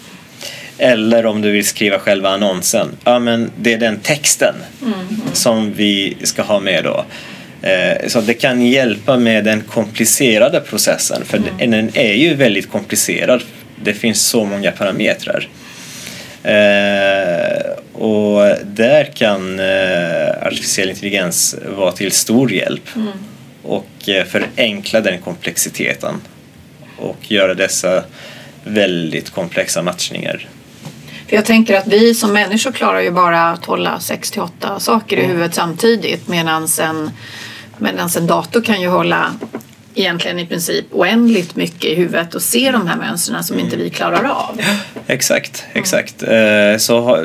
Eller 0.77 1.25
om 1.25 1.41
du 1.41 1.51
vill 1.51 1.65
skriva 1.65 1.99
själva 1.99 2.29
annonsen, 2.29 2.87
ja 3.03 3.19
men 3.19 3.51
det 3.57 3.73
är 3.73 3.77
den 3.77 3.99
texten 3.99 4.55
mm. 4.81 4.93
som 5.33 5.73
vi 5.73 6.17
ska 6.23 6.41
ha 6.41 6.59
med 6.59 6.83
då. 6.83 7.05
Eh, 7.61 8.07
så 8.07 8.21
det 8.21 8.33
kan 8.33 8.65
hjälpa 8.65 9.17
med 9.17 9.43
den 9.43 9.61
komplicerade 9.61 10.59
processen 10.59 11.25
för 11.25 11.37
mm. 11.37 11.71
den 11.71 11.89
är 11.93 12.13
ju 12.13 12.33
väldigt 12.33 12.71
komplicerad. 12.71 13.43
Det 13.83 13.93
finns 13.93 14.21
så 14.21 14.45
många 14.45 14.71
parametrar. 14.71 15.47
Eh, 16.43 17.71
och 17.93 18.55
där 18.63 19.03
kan 19.03 19.59
eh, 19.59 20.47
artificiell 20.47 20.89
intelligens 20.89 21.55
vara 21.77 21.91
till 21.91 22.11
stor 22.11 22.51
hjälp 22.51 22.95
mm. 22.95 23.11
och 23.63 23.87
förenkla 24.27 25.01
den 25.01 25.21
komplexiteten 25.21 26.21
och 27.01 27.31
göra 27.31 27.53
dessa 27.53 28.03
väldigt 28.63 29.29
komplexa 29.29 29.81
matchningar. 29.81 30.47
För 31.27 31.35
jag 31.35 31.45
tänker 31.45 31.77
att 31.77 31.87
vi 31.87 32.13
som 32.15 32.33
människor 32.33 32.71
klarar 32.71 32.99
ju 32.99 33.11
bara 33.11 33.49
att 33.49 33.65
hålla 33.65 33.99
6 33.99 34.31
till 34.31 34.41
8 34.41 34.79
saker 34.79 35.17
i 35.17 35.19
mm. 35.19 35.31
huvudet 35.31 35.55
samtidigt 35.55 36.27
medan 36.27 36.67
en, 36.81 37.11
medans 37.77 38.17
en 38.17 38.27
dator 38.27 38.61
kan 38.61 38.81
ju 38.81 38.87
hålla 38.87 39.33
egentligen 39.95 40.39
i 40.39 40.45
princip 40.45 40.85
oändligt 40.91 41.55
mycket 41.55 41.85
i 41.85 41.95
huvudet 41.95 42.35
och 42.35 42.41
se 42.41 42.71
de 42.71 42.87
här 42.87 42.95
mönstren 42.97 43.43
som 43.43 43.59
inte 43.59 43.75
vi 43.75 43.89
klarar 43.89 44.23
av. 44.23 44.61
Exakt, 45.07 45.65
exakt. 45.73 46.23
Mm. 46.23 46.79
Så 46.79 47.15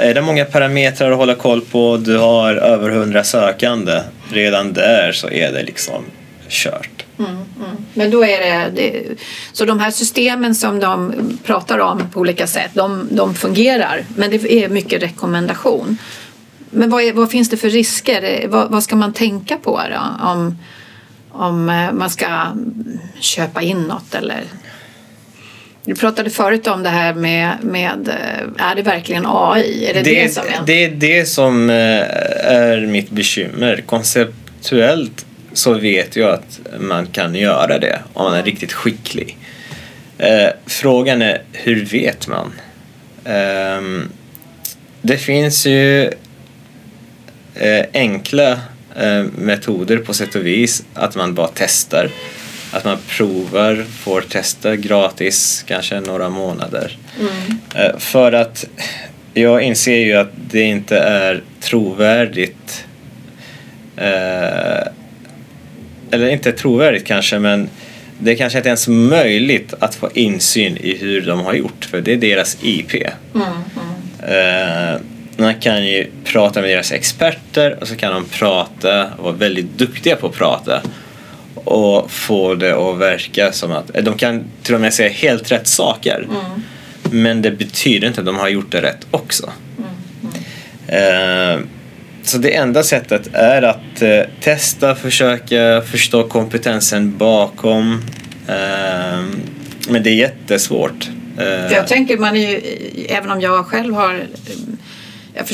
är 0.00 0.14
det 0.14 0.22
många 0.22 0.44
parametrar 0.44 1.10
att 1.10 1.16
hålla 1.16 1.34
koll 1.34 1.60
på, 1.60 1.96
du 1.96 2.18
har 2.18 2.54
över 2.54 2.90
hundra 2.90 3.24
sökande, 3.24 4.00
redan 4.32 4.72
där 4.72 5.12
så 5.12 5.30
är 5.30 5.52
det 5.52 5.62
liksom 5.62 6.04
kört. 6.48 7.04
Mm, 7.18 7.30
mm. 7.30 7.76
Men 7.94 8.10
då 8.10 8.24
är 8.24 8.40
det, 8.40 8.70
det, 8.74 9.04
så 9.52 9.64
de 9.64 9.80
här 9.80 9.90
systemen 9.90 10.54
som 10.54 10.80
de 10.80 11.12
pratar 11.44 11.78
om 11.78 12.10
på 12.12 12.20
olika 12.20 12.46
sätt, 12.46 12.70
de, 12.74 13.08
de 13.10 13.34
fungerar, 13.34 14.04
men 14.16 14.30
det 14.30 14.52
är 14.52 14.68
mycket 14.68 15.02
rekommendation. 15.02 15.98
Men 16.70 16.90
vad, 16.90 17.02
är, 17.02 17.12
vad 17.12 17.30
finns 17.30 17.50
det 17.50 17.56
för 17.56 17.70
risker? 17.70 18.48
Vad, 18.48 18.70
vad 18.70 18.82
ska 18.82 18.96
man 18.96 19.12
tänka 19.12 19.56
på 19.56 19.80
då? 19.90 20.26
Om, 20.26 20.58
om 21.30 21.68
eh, 21.68 21.92
man 21.92 22.10
ska 22.10 22.26
köpa 23.20 23.62
in 23.62 23.82
något 23.82 24.14
eller 24.14 24.44
du 25.88 25.94
pratade 25.94 26.30
förut 26.30 26.66
om 26.66 26.82
det 26.82 26.88
här 26.88 27.14
med, 27.14 27.56
med 27.62 28.08
eh, 28.08 28.66
är 28.68 28.74
det 28.74 28.82
verkligen 28.82 29.24
AI? 29.26 29.84
Är 29.84 29.94
det 29.94 30.02
det, 30.02 30.22
det 30.22 30.28
som 30.28 30.44
är? 30.46 30.66
Det 30.66 30.84
är 30.84 30.90
det 30.90 31.28
som 31.28 31.70
eh, 31.70 31.76
är 31.76 32.86
mitt 32.86 33.10
bekymmer. 33.10 33.82
Konceptuellt 33.86 35.26
så 35.52 35.74
vet 35.74 36.16
jag 36.16 36.30
att 36.30 36.60
man 36.80 37.06
kan 37.06 37.34
göra 37.34 37.78
det 37.78 38.02
om 38.12 38.24
man 38.24 38.34
är 38.34 38.42
riktigt 38.42 38.72
skicklig. 38.72 39.38
Frågan 40.66 41.22
är 41.22 41.42
hur 41.52 41.84
vet 41.84 42.28
man? 42.28 42.52
Ehm, 43.24 44.08
det 45.02 45.16
finns 45.16 45.66
ju 45.66 46.10
enkla 47.92 48.58
Eh, 48.98 49.24
metoder 49.36 49.96
på 49.96 50.14
sätt 50.14 50.34
och 50.34 50.46
vis. 50.46 50.84
Att 50.94 51.16
man 51.16 51.34
bara 51.34 51.50
testar. 51.54 52.10
Att 52.72 52.84
man 52.84 52.98
provar, 53.08 53.84
får 53.90 54.20
testa 54.20 54.76
gratis 54.76 55.64
kanske 55.68 56.00
några 56.00 56.28
månader. 56.28 56.98
Mm. 57.20 57.58
Eh, 57.74 57.98
för 57.98 58.32
att 58.32 58.64
jag 59.34 59.62
inser 59.62 59.96
ju 59.96 60.12
att 60.12 60.30
det 60.50 60.62
inte 60.62 60.98
är 60.98 61.42
trovärdigt. 61.60 62.84
Eh, 66.10 66.14
eller 66.14 66.28
inte 66.28 66.52
trovärdigt 66.52 67.06
kanske 67.06 67.38
men 67.38 67.68
det 68.18 68.30
är 68.30 68.36
kanske 68.36 68.58
inte 68.58 68.68
ens 68.68 68.88
möjligt 68.88 69.74
att 69.78 69.94
få 69.94 70.10
insyn 70.14 70.76
i 70.76 70.96
hur 70.96 71.20
de 71.20 71.40
har 71.40 71.54
gjort 71.54 71.84
för 71.84 72.00
det 72.00 72.12
är 72.12 72.16
deras 72.16 72.56
IP. 72.62 72.94
Mm, 72.94 73.46
mm. 74.20 75.02
Man 75.36 75.54
kan 75.54 75.86
ju 75.86 76.06
prata 76.24 76.60
med 76.60 76.70
deras 76.70 76.92
experter 76.92 77.78
och 77.80 77.88
så 77.88 77.96
kan 77.96 78.12
de 78.12 78.24
prata 78.24 79.06
och 79.16 79.24
vara 79.24 79.34
väldigt 79.34 79.78
duktiga 79.78 80.16
på 80.16 80.26
att 80.26 80.34
prata 80.34 80.82
och 81.54 82.10
få 82.10 82.54
det 82.54 82.72
att 82.72 82.98
verka 82.98 83.52
som 83.52 83.72
att 83.72 83.90
de 84.02 84.18
kan 84.18 84.44
till 84.62 84.74
och 84.74 84.80
med 84.80 84.94
säga 84.94 85.08
helt 85.08 85.52
rätt 85.52 85.66
saker. 85.66 86.28
Mm. 86.30 86.62
Men 87.02 87.42
det 87.42 87.50
betyder 87.50 88.08
inte 88.08 88.20
att 88.20 88.26
de 88.26 88.36
har 88.36 88.48
gjort 88.48 88.72
det 88.72 88.82
rätt 88.82 89.06
också. 89.10 89.52
Mm. 90.88 91.68
Så 92.22 92.38
det 92.38 92.54
enda 92.54 92.82
sättet 92.82 93.28
är 93.32 93.62
att 93.62 94.02
eh, 94.02 94.20
testa, 94.40 94.94
försöka 94.94 95.82
förstå 95.82 96.28
kompetensen 96.28 97.18
bakom. 97.18 98.02
Eh, 98.48 99.24
men 99.88 100.02
det 100.02 100.10
är 100.10 100.14
jättesvårt. 100.14 101.08
Eh, 101.38 101.72
jag 101.72 101.86
tänker, 101.88 102.18
man 102.18 102.36
är 102.36 102.50
ju, 102.50 102.60
även 103.08 103.30
om 103.30 103.40
jag 103.40 103.66
själv 103.66 103.94
har 103.94 104.14
ehm, 104.14 104.78
jag 105.34 105.46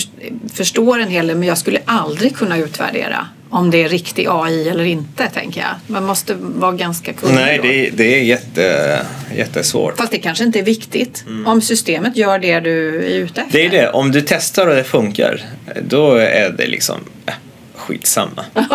förstår 0.54 0.98
en 0.98 1.08
hel 1.08 1.26
del 1.26 1.36
men 1.36 1.48
jag 1.48 1.58
skulle 1.58 1.80
aldrig 1.84 2.36
kunna 2.36 2.58
utvärdera 2.58 3.26
om 3.50 3.70
det 3.70 3.82
är 3.82 3.88
riktig 3.88 4.26
AI 4.30 4.68
eller 4.68 4.84
inte 4.84 5.28
tänker 5.28 5.60
jag. 5.60 5.70
Man 5.86 6.04
måste 6.04 6.34
vara 6.34 6.72
ganska 6.72 7.12
kunnig 7.12 7.34
Nej, 7.34 7.58
det 7.62 7.86
är, 7.86 7.90
det 7.90 8.18
är 8.18 8.22
jätte, 8.22 9.00
jättesvårt. 9.36 9.96
Fast 9.96 10.12
det 10.12 10.18
kanske 10.18 10.44
inte 10.44 10.58
är 10.58 10.64
viktigt. 10.64 11.24
Mm. 11.26 11.46
Om 11.46 11.60
systemet 11.60 12.16
gör 12.16 12.38
det 12.38 12.60
du 12.60 12.96
är 12.96 13.18
ute 13.18 13.40
efter. 13.40 13.58
Det 13.58 13.66
är 13.66 13.70
det. 13.70 13.90
Om 13.90 14.12
du 14.12 14.20
testar 14.20 14.66
och 14.66 14.74
det 14.74 14.84
funkar 14.84 15.42
då 15.82 16.14
är 16.14 16.50
det 16.50 16.66
liksom 16.66 17.00
äh, 17.26 17.34
skitsamma. 17.74 18.44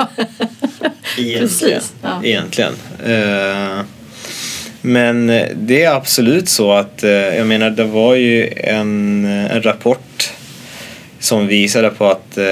Egentligen. 1.17 1.81
Ja. 2.01 2.21
Egentligen. 2.23 2.73
Uh, 3.07 3.81
men 4.81 5.27
det 5.55 5.83
är 5.83 5.95
absolut 5.95 6.49
så 6.49 6.71
att, 6.71 7.03
uh, 7.03 7.09
jag 7.09 7.47
menar 7.47 7.69
det 7.69 7.83
var 7.83 8.15
ju 8.15 8.53
en, 8.57 9.25
en 9.25 9.61
rapport 9.61 10.31
som 11.19 11.47
visade 11.47 11.89
på 11.89 12.05
att 12.05 12.37
eh, 12.37 12.45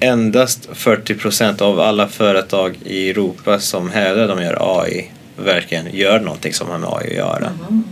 endast 0.00 0.68
40 0.72 1.14
procent 1.14 1.60
av 1.60 1.80
alla 1.80 2.08
företag 2.08 2.78
i 2.84 3.10
Europa 3.10 3.60
som 3.60 3.90
hävdar 3.90 4.28
de 4.28 4.42
gör 4.42 4.82
AI 4.82 5.10
verkligen 5.44 5.86
gör 5.92 6.20
någonting 6.20 6.52
som 6.52 6.68
har 6.68 6.78
med 6.78 6.88
AI 6.92 7.10
att 7.10 7.16
göra. 7.16 7.50
Mm. 7.68 7.84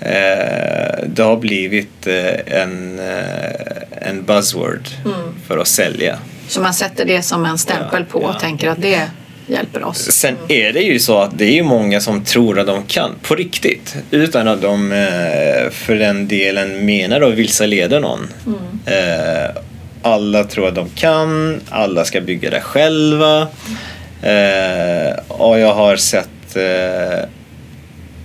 Eh, 0.00 1.04
det 1.06 1.22
har 1.22 1.36
blivit 1.36 2.06
eh, 2.06 2.62
en, 2.62 2.98
eh, 2.98 4.08
en 4.08 4.24
buzzword 4.24 4.88
mm. 5.04 5.20
för 5.46 5.58
att 5.58 5.68
sälja. 5.68 6.18
Så 6.48 6.60
man 6.60 6.74
sätter 6.74 7.04
det 7.04 7.22
som 7.22 7.44
en 7.44 7.58
stämpel 7.58 8.04
ja, 8.08 8.12
på 8.12 8.18
och 8.18 8.34
ja. 8.34 8.40
tänker 8.40 8.68
att 8.68 8.82
det 8.82 9.10
hjälper 9.46 9.84
oss. 9.84 9.98
Sen 9.98 10.36
är 10.48 10.72
det 10.72 10.80
ju 10.80 10.98
så 10.98 11.18
att 11.18 11.38
det 11.38 11.58
är 11.58 11.62
många 11.62 12.00
som 12.00 12.24
tror 12.24 12.58
att 12.58 12.66
de 12.66 12.82
kan 12.82 13.10
på 13.22 13.34
riktigt 13.34 13.96
utan 14.10 14.48
att 14.48 14.62
de 14.62 14.92
eh, 14.92 15.70
för 15.70 15.94
den 15.94 16.28
delen 16.28 16.84
menar 16.86 17.20
att 17.20 17.34
vilseleda 17.34 18.00
någon. 18.00 18.28
Mm. 18.46 18.58
Eh, 18.86 19.62
alla 20.02 20.44
tror 20.44 20.68
att 20.68 20.74
de 20.74 20.88
kan, 20.88 21.60
alla 21.70 22.04
ska 22.04 22.20
bygga 22.20 22.50
det 22.50 22.60
själva. 22.60 23.40
Eh, 24.22 25.18
och 25.28 25.58
jag 25.58 25.74
har 25.74 25.96
sett 25.96 26.28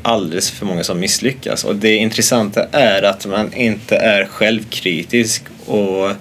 alldeles 0.07 0.51
för 0.51 0.65
många 0.65 0.83
som 0.83 0.99
misslyckas. 0.99 1.63
Och 1.63 1.75
det 1.75 1.95
intressanta 1.95 2.67
är 2.71 3.03
att 3.03 3.25
man 3.25 3.53
inte 3.53 3.95
är 3.95 4.25
självkritisk 4.25 5.43
och, 5.65 6.11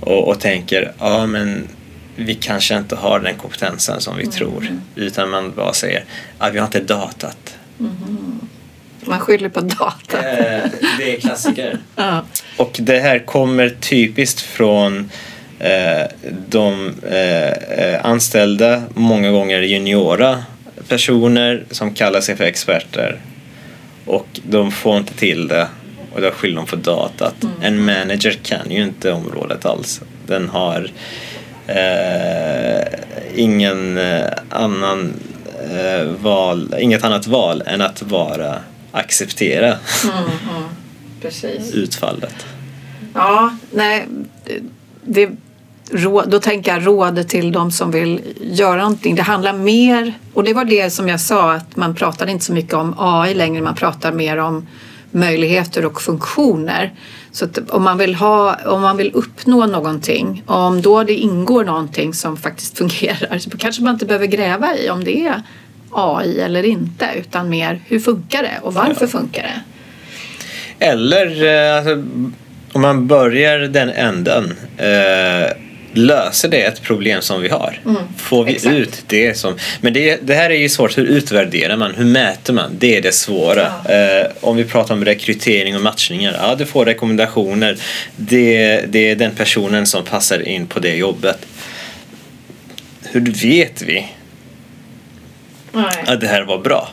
och, 0.00 0.28
och 0.28 0.40
tänker 0.40 0.92
ja 0.98 1.06
ah, 1.06 1.26
men 1.26 1.68
vi 2.16 2.34
kanske 2.34 2.76
inte 2.76 2.96
har 2.96 3.20
den 3.20 3.34
kompetensen 3.34 4.00
som 4.00 4.16
vi 4.16 4.22
mm. 4.22 4.34
tror. 4.34 4.68
Utan 4.94 5.30
man 5.30 5.52
bara 5.56 5.72
säger 5.72 6.04
att 6.38 6.54
vi 6.54 6.58
har 6.58 6.66
inte 6.66 6.80
datat. 6.80 7.56
Mm. 7.80 8.40
Man 9.04 9.20
skyller 9.20 9.48
på 9.48 9.60
data. 9.60 10.18
Eh, 10.18 10.70
det 10.98 11.16
är 11.16 11.20
klassiker. 11.20 11.78
Ja. 11.96 12.24
Och 12.56 12.76
det 12.80 12.98
här 12.98 13.18
kommer 13.18 13.68
typiskt 13.68 14.40
från 14.40 15.10
eh, 15.58 16.06
de 16.48 16.94
eh, 17.08 17.48
eh, 17.48 18.06
anställda, 18.06 18.82
många 18.94 19.30
gånger 19.30 19.60
juniora 19.62 20.44
personer 20.88 21.64
som 21.70 21.94
kallar 21.94 22.20
sig 22.20 22.36
för 22.36 22.44
experter. 22.44 23.18
Och 24.06 24.26
de 24.42 24.72
får 24.72 24.96
inte 24.96 25.14
till 25.14 25.48
det 25.48 25.66
och 26.14 26.20
då 26.20 26.30
skyller 26.30 26.56
de 26.56 26.66
på 26.66 26.76
datat. 26.76 27.34
En 27.62 27.84
manager 27.84 28.38
kan 28.42 28.70
ju 28.70 28.82
inte 28.82 29.12
området 29.12 29.66
alls. 29.66 30.00
Den 30.26 30.48
har 30.48 30.90
eh, 31.66 32.86
ingen 33.34 33.98
eh, 33.98 34.26
annan 34.50 35.14
eh, 35.72 36.06
val, 36.06 36.74
inget 36.78 37.04
annat 37.04 37.26
val 37.26 37.62
än 37.66 37.80
att 37.80 38.02
bara 38.02 38.58
acceptera 38.92 39.76
Mm, 40.04 40.24
mm. 40.50 40.64
Utfallet. 41.72 42.46
Ja, 43.14 43.56
nej. 43.70 44.06
Det, 45.04 45.30
då 46.26 46.40
tänker 46.40 46.74
jag 46.74 46.86
råd 46.86 47.28
till 47.28 47.52
de 47.52 47.70
som 47.70 47.90
vill 47.90 48.20
göra 48.40 48.76
någonting. 48.76 49.14
Det 49.14 49.22
handlar 49.22 49.52
mer, 49.52 50.14
och 50.34 50.44
det 50.44 50.54
var 50.54 50.64
det 50.64 50.90
som 50.90 51.08
jag 51.08 51.20
sa, 51.20 51.52
att 51.52 51.76
man 51.76 51.94
pratar 51.94 52.26
inte 52.26 52.44
så 52.44 52.52
mycket 52.52 52.74
om 52.74 52.94
AI 52.98 53.34
längre, 53.34 53.62
man 53.62 53.74
pratar 53.74 54.12
mer 54.12 54.36
om 54.36 54.66
möjligheter 55.10 55.84
och 55.84 56.02
funktioner. 56.02 56.94
Så 57.32 57.44
att 57.44 57.70
om 57.70 57.82
man 57.82 57.98
vill, 57.98 58.14
ha, 58.14 58.56
om 58.66 58.82
man 58.82 58.96
vill 58.96 59.10
uppnå 59.14 59.66
någonting, 59.66 60.42
om 60.46 60.82
då 60.82 61.04
det 61.04 61.14
ingår 61.14 61.64
någonting 61.64 62.14
som 62.14 62.36
faktiskt 62.36 62.78
fungerar, 62.78 63.38
så 63.38 63.50
kanske 63.50 63.82
man 63.82 63.94
inte 63.94 64.06
behöver 64.06 64.26
gräva 64.26 64.76
i 64.76 64.90
om 64.90 65.04
det 65.04 65.26
är 65.26 65.42
AI 65.92 66.40
eller 66.40 66.62
inte, 66.62 67.08
utan 67.18 67.48
mer 67.48 67.80
hur 67.86 68.00
funkar 68.00 68.42
det 68.42 68.58
och 68.62 68.74
varför 68.74 69.06
funkar 69.06 69.42
det? 69.42 69.60
Eller 70.84 71.44
eh, 71.46 71.76
alltså, 71.76 71.92
om 72.72 72.82
man 72.82 73.06
börjar 73.06 73.58
den 73.58 73.88
änden. 73.88 74.54
Eh, 74.76 75.56
löser 75.92 76.48
det 76.48 76.62
ett 76.62 76.82
problem 76.82 77.22
som 77.22 77.42
vi 77.42 77.48
har? 77.48 77.80
Får 78.16 78.44
vi 78.44 78.52
exakt. 78.52 78.74
ut 78.74 79.04
det 79.06 79.38
som... 79.38 79.56
Men 79.80 79.92
det, 79.92 80.26
det 80.26 80.34
här 80.34 80.50
är 80.50 80.54
ju 80.54 80.68
svårt. 80.68 80.98
Hur 80.98 81.04
utvärderar 81.04 81.76
man? 81.76 81.94
Hur 81.94 82.04
mäter 82.04 82.52
man? 82.52 82.70
Det 82.78 82.96
är 82.96 83.02
det 83.02 83.14
svåra. 83.14 83.66
Eh, 83.66 84.26
om 84.40 84.56
vi 84.56 84.64
pratar 84.64 84.94
om 84.94 85.04
rekrytering 85.04 85.76
och 85.76 85.82
matchningar. 85.82 86.36
Ja, 86.42 86.54
du 86.54 86.66
får 86.66 86.84
rekommendationer. 86.84 87.76
Det, 88.16 88.84
det 88.88 89.10
är 89.10 89.16
den 89.16 89.30
personen 89.34 89.86
som 89.86 90.04
passar 90.04 90.48
in 90.48 90.66
på 90.66 90.78
det 90.80 90.94
jobbet. 90.94 91.46
Hur 93.02 93.20
vet 93.20 93.82
vi 93.82 94.06
Nej. 95.72 96.04
att 96.06 96.20
det 96.20 96.26
här 96.26 96.42
var 96.42 96.58
bra? 96.58 96.88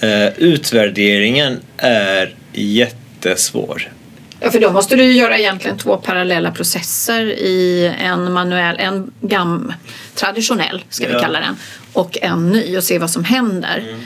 Eh, 0.00 0.28
utvärderingen 0.38 1.60
är 1.76 2.34
jättesvår. 2.52 3.88
Ja, 4.40 4.50
för 4.50 4.60
då 4.60 4.72
måste 4.72 4.96
du 4.96 5.04
ju 5.04 5.12
göra 5.12 5.38
egentligen 5.38 5.78
två 5.78 5.96
parallella 5.96 6.50
processer 6.50 7.20
i 7.26 7.92
en 8.00 8.32
manuell, 8.32 8.76
en 8.78 9.12
gam, 9.20 9.72
traditionell 10.14 10.84
ska 10.88 11.06
vi 11.06 11.12
Ja. 11.12 11.20
kalla 11.20 11.40
den, 11.40 11.56
och 11.92 12.18
en 12.22 12.50
ny 12.50 12.76
och 12.76 12.84
se 12.84 12.98
vad 12.98 13.10
som 13.10 13.24
händer. 13.24 13.96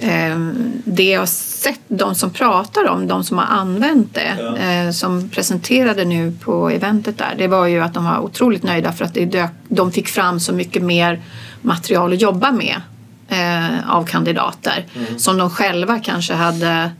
Ehm, 0.00 0.72
Det 0.84 1.10
jag 1.10 1.20
har 1.20 1.26
sett, 1.26 1.80
de 1.88 2.14
som 2.14 2.30
pratar 2.30 2.88
om, 2.88 3.06
de 3.08 3.24
som 3.24 3.38
har 3.38 3.44
använt 3.46 4.14
det, 4.14 4.36
Ja. 4.40 4.56
eh, 4.58 4.90
som 4.90 5.28
presenterade 5.30 6.04
nu 6.04 6.32
på 6.40 6.70
eventet 6.70 7.18
där, 7.18 7.34
det 7.38 7.46
var 7.48 7.66
ju 7.66 7.80
att 7.80 7.94
de 7.94 8.04
var 8.04 8.18
otroligt 8.18 8.62
nöjda 8.62 8.92
för 8.92 9.04
att 9.04 9.14
det 9.14 9.24
dök, 9.24 9.50
de 9.68 9.92
fick 9.92 10.08
fram 10.08 10.40
så 10.40 10.52
mycket 10.52 10.82
mer 10.82 11.20
material 11.62 12.12
att 12.12 12.20
jobba 12.20 12.52
med 12.52 12.80
eh, 13.28 13.90
av 13.90 14.04
kandidater 14.06 14.86
som 15.18 15.38
de 15.38 15.50
själva 15.50 16.00
kanske 16.00 16.34
hade 16.34 16.90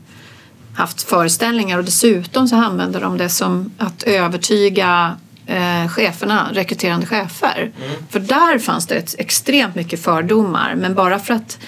haft 0.75 1.01
föreställningar. 1.01 1.77
Och 1.77 1.85
dessutom 1.85 2.47
så 2.47 2.55
använder 2.55 3.01
de 3.01 3.17
det 3.17 3.29
som 3.29 3.71
att 3.77 4.03
övertyga 4.03 5.17
eh, 5.45 5.87
cheferna, 5.89 6.49
rekryterande 6.53 7.05
chefer. 7.05 7.71
För 8.09 8.19
där 8.19 8.59
fanns 8.59 8.87
det 8.87 9.15
extremt 9.17 9.75
mycket 9.75 10.03
fördomar. 10.03 10.75
Men 10.75 10.95
bara 10.95 11.19
för 11.19 11.33
att 11.33 11.59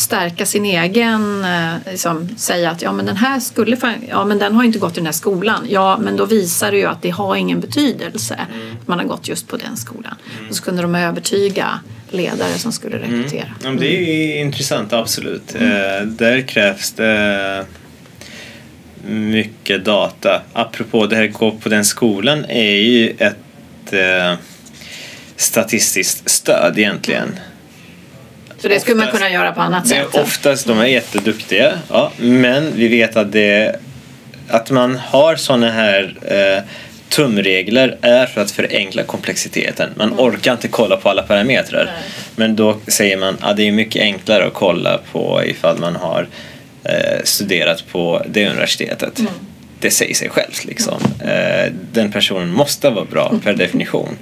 stärka 0.00 0.46
sin 0.46 0.64
egen, 0.64 1.44
eh, 1.44 1.74
liksom, 1.90 2.28
säga 2.36 2.70
att 2.70 2.82
ja 2.82 2.92
men 2.92 3.06
den 3.06 3.16
här 3.16 3.40
skulle, 3.40 3.76
ja 4.08 4.24
men 4.24 4.38
den 4.38 4.54
har 4.54 4.64
inte 4.64 4.78
gått 4.78 4.92
i 4.92 4.94
den 4.94 5.06
här 5.06 5.12
skolan. 5.12 5.66
Ja 5.68 5.98
men 5.98 6.16
då 6.16 6.24
visar 6.24 6.70
det 6.70 6.78
ju 6.78 6.86
att 6.86 7.02
det 7.02 7.10
har 7.10 7.36
ingen 7.36 7.60
betydelse 7.60 8.34
att 8.80 8.88
man 8.88 8.98
har 8.98 9.06
gått 9.06 9.28
just 9.28 9.48
på 9.48 9.56
den 9.56 9.76
skolan. 9.76 10.14
Och 10.48 10.56
så 10.56 10.62
kunde 10.62 10.82
de 10.82 10.94
övertyga 10.94 11.80
ledare 12.10 12.52
som 12.58 12.72
skulle 12.72 12.98
rekrytera. 12.98 13.48
Ja, 13.62 13.70
men 13.70 13.76
det 13.76 13.86
är 13.86 14.40
intressant, 14.40 14.92
absolut. 14.92 15.54
Eh, 15.54 16.06
där 16.06 16.48
krävs 16.48 16.92
det 16.92 17.66
mycket 19.04 19.84
data. 19.84 20.42
Apropå 20.52 21.06
det 21.06 21.16
här 21.16 21.26
gå 21.26 21.50
på 21.50 21.68
den 21.68 21.84
skolan 21.84 22.44
är 22.48 22.76
ju 22.76 23.10
ett 23.18 23.92
eh, 23.92 24.34
statistiskt 25.36 26.30
stöd 26.30 26.78
egentligen. 26.78 27.38
Så 28.58 28.68
det 28.68 28.80
skulle 28.80 28.96
man 28.96 29.10
kunna 29.10 29.30
göra 29.30 29.52
på 29.52 29.60
annat 29.60 29.88
sätt. 29.88 30.14
är 30.14 30.20
oftast, 30.20 30.66
de 30.66 30.78
är 30.78 30.86
jätteduktiga, 30.86 31.78
ja, 31.88 32.12
men 32.16 32.72
vi 32.76 32.88
vet 32.88 33.16
att, 33.16 33.32
det, 33.32 33.80
att 34.48 34.70
man 34.70 34.96
har 34.96 35.36
sådana 35.36 35.70
här 35.70 36.16
eh, 36.26 36.64
tumregler 37.08 37.98
är 38.00 38.26
för 38.26 38.40
att 38.40 38.50
förenkla 38.50 39.02
komplexiteten. 39.02 39.90
Man 39.96 40.12
orkar 40.18 40.52
inte 40.52 40.68
kolla 40.68 40.96
på 40.96 41.08
alla 41.10 41.22
parametrar. 41.22 41.84
Nej. 41.84 41.94
Men 42.36 42.56
då 42.56 42.76
säger 42.86 43.16
man 43.16 43.36
att 43.40 43.56
det 43.56 43.68
är 43.68 43.72
mycket 43.72 44.02
enklare 44.02 44.46
att 44.46 44.54
kolla 44.54 45.00
på 45.12 45.42
ifall 45.44 45.78
man 45.78 45.96
har 45.96 46.26
eh, 46.84 47.22
studerat 47.24 47.84
på 47.92 48.22
det 48.28 48.48
universitetet. 48.48 49.20
Det 49.80 49.90
säger 49.90 50.14
sig 50.14 50.28
självt 50.28 50.64
liksom. 50.64 51.00
Eh, 51.20 51.72
den 51.92 52.12
personen 52.12 52.52
måste 52.52 52.90
vara 52.90 53.04
bra 53.04 53.34
per 53.44 53.54
definition. 53.54 54.18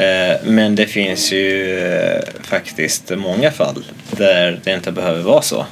Eh, 0.00 0.36
Men 0.44 0.74
det 0.74 0.86
finns 0.86 1.32
ju 1.32 1.78
eh, 1.88 2.20
faktiskt 2.42 3.10
många 3.16 3.50
fall 3.50 3.84
där 4.10 4.60
det 4.64 4.74
inte 4.74 4.92
behöver 4.92 5.22
vara 5.22 5.42
så. 5.42 5.66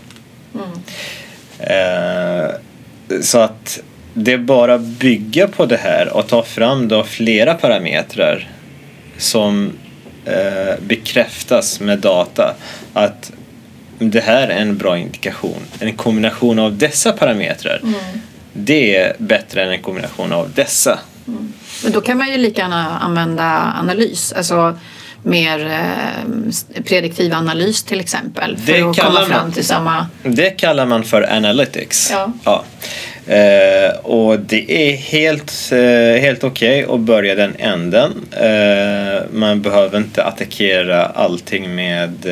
Eh, 1.59 2.51
Så 3.23 3.39
att 3.39 3.81
det 4.15 4.33
är 4.33 4.39
bara 4.39 4.79
bygga 4.79 5.49
på 5.49 5.67
det 5.67 5.77
här 5.77 6.09
och 6.17 6.27
ta 6.29 6.43
fram 6.43 6.89
då 6.89 7.05
flera 7.05 7.55
parametrar 7.55 8.49
som 9.19 9.73
bekräftas 10.81 11.81
med 11.81 11.99
data 11.99 12.55
att 12.93 13.33
det 13.99 14.21
här 14.21 14.49
är 14.49 14.57
en 14.61 14.79
bra 14.79 14.99
indikation. 14.99 15.61
En 15.81 15.97
kombination 15.97 16.59
av 16.59 16.77
dessa 16.79 17.13
parametrar 17.13 17.81
det 18.53 18.97
är 18.97 19.15
bättre 19.19 19.63
än 19.63 19.71
en 19.71 19.83
kombination 19.83 20.33
av 20.33 20.51
dessa. 20.55 20.99
Men 21.83 21.93
då 21.93 22.01
kan 22.01 22.19
man 22.19 22.31
ju 22.33 22.37
lika 22.39 22.61
gärna 22.63 22.99
använda 22.99 23.73
analys, 23.81 24.33
alltså 24.33 24.79
mer 25.23 25.67
eh, 25.67 26.83
prediktiv 26.85 27.33
analys 27.35 27.83
till 27.85 28.01
exempel 28.01 28.57
för 28.57 28.73
Det 28.73 28.83
att 28.83 28.97
komma 28.99 29.21
fram 29.25 29.31
man- 29.43 29.53
till 29.53 29.65
samma... 29.65 30.07
Det 30.23 30.51
kallar 30.51 30.87
man 30.87 31.05
för 31.05 31.33
analytics. 31.37 32.13
Ja. 32.45 32.65
Eh, 33.27 33.97
och 34.03 34.39
det 34.41 34.73
är 34.91 34.97
helt, 34.97 35.53
eh, 35.73 36.21
helt 36.23 36.45
okej 36.45 36.87
att 36.91 37.01
börja 37.01 37.35
den 37.35 37.55
änden. 37.59 38.13
Eh, 38.31 39.23
man 39.33 39.63
behöver 39.63 39.99
inte 39.99 40.25
attackera 40.25 41.07
allting 41.07 41.75
med 41.75 42.27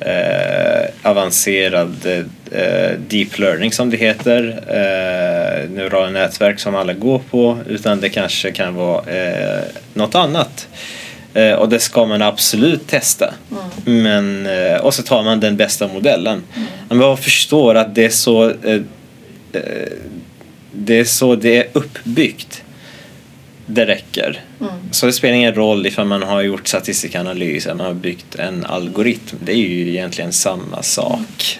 eh, 0.00 0.90
avancerad 1.02 2.06
eh, 2.50 2.98
deep 3.08 3.38
learning 3.38 3.72
som 3.72 3.90
det 3.90 3.96
heter. 3.96 4.62
Eh, 4.66 5.70
neurala 5.70 6.10
nätverk 6.10 6.60
som 6.60 6.74
alla 6.74 6.92
går 6.92 7.18
på. 7.30 7.58
Utan 7.68 8.00
det 8.00 8.08
kanske 8.08 8.52
kan 8.52 8.74
vara 8.74 9.10
eh, 9.10 9.62
något 9.94 10.14
annat. 10.14 10.68
Eh, 11.34 11.52
och 11.52 11.68
det 11.68 11.78
ska 11.78 12.06
man 12.06 12.22
absolut 12.22 12.86
testa. 12.86 13.34
Men, 13.84 14.46
eh, 14.46 14.76
och 14.76 14.94
så 14.94 15.02
tar 15.02 15.22
man 15.22 15.40
den 15.40 15.56
bästa 15.56 15.88
modellen. 15.88 16.42
Men 16.88 16.98
man 16.98 17.16
förstår 17.16 17.74
att 17.74 17.94
det 17.94 18.04
är 18.04 18.10
så 18.10 18.50
eh, 18.50 18.80
det 20.72 20.98
är 20.98 21.04
så 21.04 21.34
det 21.34 21.56
är 21.56 21.66
uppbyggt. 21.72 22.62
Det 23.70 23.86
räcker. 23.86 24.40
Så 24.90 25.06
det 25.06 25.12
spelar 25.12 25.34
ingen 25.34 25.54
roll 25.54 25.86
ifall 25.86 26.06
man 26.06 26.22
har 26.22 26.42
gjort 26.42 26.68
statistisk 26.68 27.14
analys 27.14 27.66
eller 27.66 27.74
man 27.74 27.86
har 27.86 27.94
byggt 27.94 28.34
en 28.34 28.64
algoritm. 28.64 29.36
Det 29.44 29.52
är 29.52 29.56
ju 29.56 29.88
egentligen 29.88 30.32
samma 30.32 30.82
sak. 30.82 31.58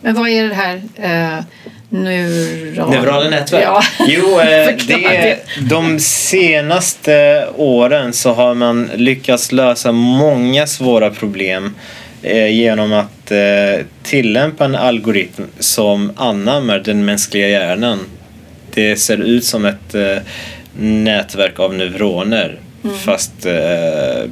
Men 0.00 0.14
vad 0.14 0.28
är 0.28 0.48
det 0.48 0.54
här 0.54 0.82
eh, 0.96 1.44
neural... 1.88 2.90
Neurala 2.90 3.30
nätverk? 3.30 3.62
Ja. 3.64 3.82
Jo, 4.08 4.40
eh, 4.40 4.66
Förklara 4.78 5.12
det, 5.12 5.38
det. 5.58 5.68
de 5.68 5.98
senaste 6.00 7.46
åren 7.56 8.12
så 8.12 8.32
har 8.32 8.54
man 8.54 8.90
lyckats 8.94 9.52
lösa 9.52 9.92
många 9.92 10.66
svåra 10.66 11.10
problem 11.10 11.74
eh, 12.22 12.48
genom 12.48 12.92
att 12.92 13.30
eh, 13.30 13.84
tillämpa 14.02 14.64
en 14.64 14.74
algoritm 14.74 15.44
som 15.58 16.12
anammar 16.16 16.78
den 16.78 17.04
mänskliga 17.04 17.48
hjärnan. 17.48 17.98
Det 18.74 18.96
ser 18.96 19.18
ut 19.18 19.44
som 19.44 19.64
ett 19.64 19.94
eh, 19.94 20.16
nätverk 20.80 21.58
av 21.58 21.74
neuroner 21.74 22.58
fast 23.04 23.46
eh, 23.46 24.30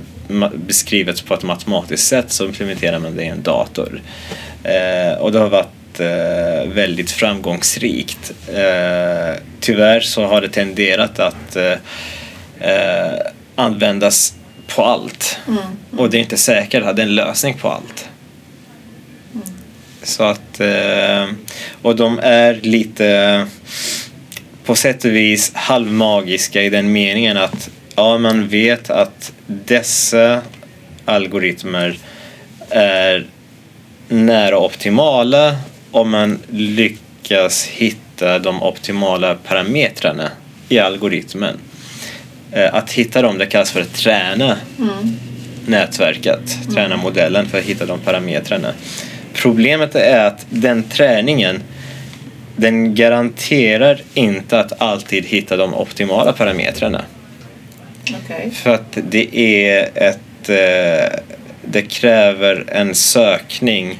beskrivet 0.55 1.24
på 1.24 1.34
ett 1.34 1.42
matematiskt 1.42 2.07
sätt 2.07 2.32
så 2.32 2.45
implementerar 2.45 2.99
man 2.99 3.16
det 3.16 3.22
i 3.22 3.28
en 3.28 3.42
dator. 3.42 4.03
Eh, 4.62 5.18
och 5.18 5.32
det 5.32 5.38
har 5.38 5.49
varit 5.49 6.01
eh, 6.01 6.72
väldigt 6.72 7.11
framgångsrikt. 7.11 8.32
Eh, 8.49 9.40
tyvärr 9.61 10.01
så 10.01 10.24
har 10.26 10.40
det 10.40 10.49
tenderat 10.49 11.18
att 11.18 11.57
eh, 11.57 11.72
eh 12.61 13.18
användas 13.57 14.34
på 14.74 14.84
allt. 14.84 15.38
Mm. 15.49 15.62
Och 15.97 16.11
det 16.11 16.16
är 16.16 16.20
inte 16.20 16.36
säkert 16.36 16.84
att 16.84 16.97
det 16.97 17.03
är 17.03 17.07
en 17.07 17.14
lösning 17.14 17.55
på 17.55 17.68
allt. 17.68 18.09
Mm. 19.34 19.47
Så 20.03 20.22
att, 20.22 20.61
och 21.82 21.97
de 21.97 22.18
är 22.22 22.55
lite 22.62 23.47
på 24.64 24.74
sätt 24.74 25.04
och 25.04 25.10
vis 25.10 25.52
halvmagiska 25.54 26.62
i 26.62 26.70
den 26.70 26.92
meningen 26.92 27.36
att 27.36 27.70
ja, 27.96 28.18
man 28.18 28.48
vet 28.48 28.90
att 28.90 29.32
dessa 29.46 30.42
algoritmer 31.04 31.98
är 32.70 33.26
nära 34.08 34.58
optimala 34.58 35.56
om 35.90 36.10
man 36.10 36.38
lyckas 36.50 37.64
hitta 37.64 38.38
de 38.38 38.62
optimala 38.62 39.34
parametrarna 39.34 40.30
i 40.68 40.78
algoritmen. 40.78 41.58
Eh, 42.52 42.74
att 42.74 42.90
hitta 42.90 43.22
dem, 43.22 43.38
det 43.38 43.46
kallas 43.46 43.70
för 43.70 43.80
att 43.80 43.94
träna 43.94 44.56
mm. 44.78 45.16
nätverket, 45.66 46.58
träna 46.74 46.94
mm. 46.94 47.00
modellen 47.00 47.48
för 47.48 47.58
att 47.58 47.64
hitta 47.64 47.86
de 47.86 48.00
parametrarna. 48.00 48.72
Problemet 49.32 49.94
är 49.94 50.26
att 50.26 50.46
den 50.50 50.82
träningen 50.82 51.62
den 52.57 52.94
garanterar 52.94 54.02
inte 54.14 54.61
att 54.61 54.80
alltid 54.80 55.24
hitta 55.24 55.57
de 55.57 55.74
optimala 55.74 56.32
parametrarna. 56.32 57.05
Okay. 58.24 58.50
För 58.50 58.74
att 58.74 58.98
det 59.11 59.38
är 59.38 59.90
ett 59.94 60.48
eh, 60.48 61.20
det 61.66 61.82
kräver 61.82 62.64
en 62.68 62.94
sökning 62.94 63.98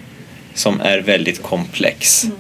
som 0.55 0.81
är 0.81 0.99
väldigt 0.99 1.43
komplex. 1.43 2.25
Mm. 2.25 2.37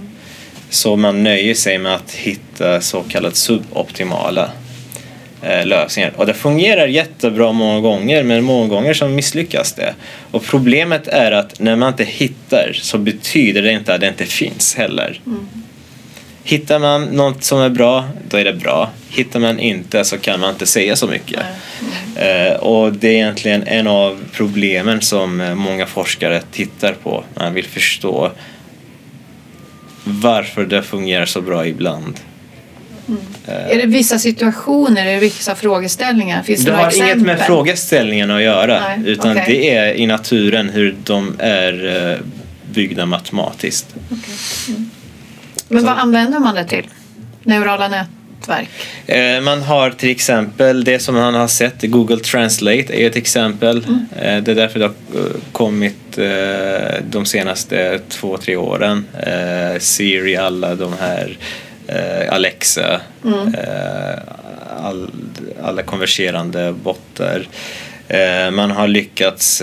Så 0.70 0.96
man 0.96 1.22
nöjer 1.22 1.54
sig 1.54 1.78
med 1.78 1.94
att 1.94 2.12
hitta 2.12 2.80
så 2.80 3.02
kallat 3.02 3.36
suboptimala 3.36 4.50
eh, 5.42 5.66
lösningar. 5.66 6.12
Och 6.16 6.26
det 6.26 6.34
fungerar 6.34 6.86
jättebra 6.86 7.52
många 7.52 7.80
gånger 7.80 8.22
men 8.22 8.44
många 8.44 8.68
gånger 8.68 8.94
så 8.94 9.08
misslyckas 9.08 9.72
det. 9.72 9.94
Och 10.30 10.44
problemet 10.44 11.08
är 11.08 11.32
att 11.32 11.60
när 11.60 11.76
man 11.76 11.88
inte 11.88 12.04
hittar 12.04 12.72
så 12.72 12.98
betyder 12.98 13.62
det 13.62 13.72
inte 13.72 13.94
att 13.94 14.00
det 14.00 14.08
inte 14.08 14.26
finns 14.26 14.74
heller. 14.74 15.20
Mm. 15.26 15.48
Hittar 16.46 16.78
man 16.78 17.04
något 17.04 17.44
som 17.44 17.58
är 17.58 17.68
bra, 17.68 18.08
då 18.28 18.36
är 18.36 18.44
det 18.44 18.52
bra. 18.52 18.90
Hittar 19.08 19.40
man 19.40 19.58
inte 19.58 20.04
så 20.04 20.18
kan 20.18 20.40
man 20.40 20.50
inte 20.50 20.66
säga 20.66 20.96
så 20.96 21.06
mycket. 21.06 21.40
Mm. 22.16 22.56
Och 22.60 22.92
det 22.92 23.08
är 23.08 23.12
egentligen 23.12 23.62
en 23.66 23.86
av 23.86 24.20
problemen 24.32 25.00
som 25.00 25.40
eh, 25.40 25.54
många 25.54 25.86
forskare 25.86 26.42
tittar 26.52 26.92
på. 26.92 27.24
Man 27.34 27.54
vill 27.54 27.64
förstå 27.64 28.30
varför 30.04 30.64
det 30.64 30.82
fungerar 30.82 31.26
så 31.26 31.40
bra 31.40 31.66
ibland. 31.66 32.20
Mm. 33.08 33.20
Är 33.46 33.78
det 33.78 33.86
vissa 33.86 34.18
situationer, 34.18 35.06
är 35.06 35.14
det 35.14 35.20
vissa 35.20 35.54
frågeställningar? 35.54 36.42
Finns 36.42 36.64
det, 36.64 36.72
har 36.72 36.86
exempel? 36.86 37.16
inget 37.16 37.26
med 37.26 37.40
frågeställningen 37.40 38.30
att 38.30 38.42
göra 38.42 38.80
Nej. 38.80 38.98
utan 39.06 39.30
okay. 39.30 39.44
det 39.46 39.74
är 39.74 39.94
i 39.94 40.06
naturen 40.06 40.70
hur 40.70 40.96
de 41.04 41.36
är 41.38 42.12
eh, 42.12 42.18
byggda 42.72 43.06
matematiskt. 43.06 43.94
Okay. 44.10 44.34
Mm. 44.68 44.90
Men 45.68 45.84
vad 45.84 45.98
använder 45.98 46.38
man 46.38 46.54
det 46.54 46.64
till? 46.64 46.86
Neurala 47.42 47.88
nätverk? 47.88 48.68
Eh, 49.06 49.40
man 49.40 49.62
har 49.62 49.90
till 49.90 50.10
exempel 50.10 50.84
det 50.84 50.98
som 50.98 51.14
man 51.14 51.34
har 51.34 51.48
sett, 51.48 51.82
Google 51.82 52.16
Translate 52.16 53.02
är 53.02 53.06
ett 53.06 53.16
exempel. 53.16 53.84
Mm. 53.84 54.06
Eh, 54.16 54.42
det 54.42 54.50
är 54.50 54.54
därför 54.54 54.78
det 54.78 54.84
har 54.84 55.20
eh, 55.20 55.30
kommit 55.52 55.94
de 57.10 57.26
senaste 57.26 58.00
två, 58.08 58.36
tre 58.36 58.56
åren. 58.56 59.06
Siri, 59.78 60.36
alla 60.36 60.74
de 60.74 60.92
här, 61.00 61.38
Alexa, 62.30 63.00
mm. 63.24 63.54
all, 64.82 65.10
alla 65.62 65.82
konverserande 65.82 66.72
bottar. 66.72 67.48
Man 68.50 68.70
har 68.70 68.88
lyckats 68.88 69.62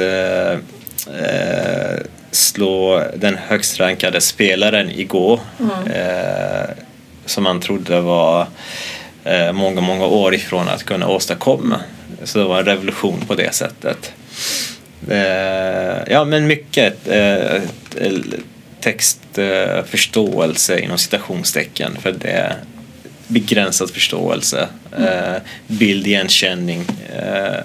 slå 2.32 3.04
den 3.16 3.38
högst 3.38 3.80
rankade 3.80 4.22
spelaren 4.22 4.92
igår 4.92 5.40
mm. 5.60 5.92
eh, 5.92 6.70
som 7.26 7.44
man 7.44 7.60
trodde 7.60 8.02
var 8.02 8.48
eh, 9.24 9.52
många, 9.52 9.82
många 9.82 10.06
år 10.06 10.36
ifrån 10.36 10.70
att 10.70 10.84
kunna 10.84 11.08
åstadkomma. 11.08 11.80
Så 12.24 12.40
det 12.40 12.46
var 12.46 12.60
en 12.60 12.66
revolution 12.66 13.24
på 13.28 13.36
det 13.36 13.54
sättet. 13.54 14.14
Eh, 15.10 15.98
ja, 16.08 16.26
men 16.26 16.48
mycket 16.48 17.08
eh, 17.08 17.62
textförståelse 18.80 20.80
inom 20.80 20.98
citationstecken 20.98 21.98
för 22.02 22.12
det 22.12 22.32
är 22.32 22.56
begränsad 23.28 23.92
förståelse, 23.92 24.68
mm. 24.98 25.42
bildigenkänning, 25.68 26.86
eh, 27.16 27.60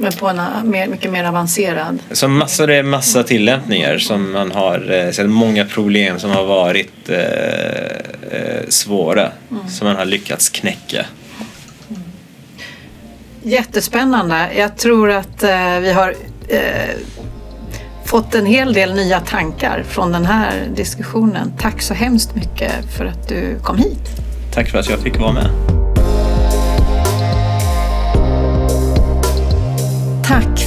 men 0.00 0.12
på 0.12 0.28
en 0.28 0.40
mer, 0.70 0.86
mycket 0.86 1.10
mer 1.10 1.24
avancerad? 1.24 1.98
Så 2.12 2.28
massor, 2.28 2.66
det 2.66 2.76
är 2.76 2.82
massa 2.82 3.22
tillämpningar 3.22 3.98
som 3.98 4.32
man 4.32 4.52
har 4.52 4.92
eh, 4.92 5.10
sett 5.10 5.28
många 5.28 5.64
problem 5.64 6.18
som 6.18 6.30
har 6.30 6.44
varit 6.44 7.08
eh, 7.08 7.18
eh, 8.30 8.68
svåra 8.68 9.32
mm. 9.50 9.68
som 9.68 9.86
man 9.86 9.96
har 9.96 10.04
lyckats 10.04 10.48
knäcka. 10.48 11.06
Mm. 11.88 12.02
Jättespännande. 13.42 14.48
Jag 14.56 14.76
tror 14.76 15.10
att 15.10 15.42
eh, 15.42 15.78
vi 15.80 15.92
har 15.92 16.14
eh, 16.48 16.60
fått 18.04 18.34
en 18.34 18.46
hel 18.46 18.72
del 18.72 18.94
nya 18.94 19.20
tankar 19.20 19.84
från 19.88 20.12
den 20.12 20.26
här 20.26 20.52
diskussionen. 20.76 21.52
Tack 21.58 21.82
så 21.82 21.94
hemskt 21.94 22.34
mycket 22.34 22.72
för 22.96 23.04
att 23.04 23.28
du 23.28 23.58
kom 23.62 23.76
hit. 23.76 24.10
Tack 24.54 24.68
för 24.68 24.78
att 24.78 24.90
jag 24.90 24.98
fick 24.98 25.18
vara 25.18 25.32
med. 25.32 25.69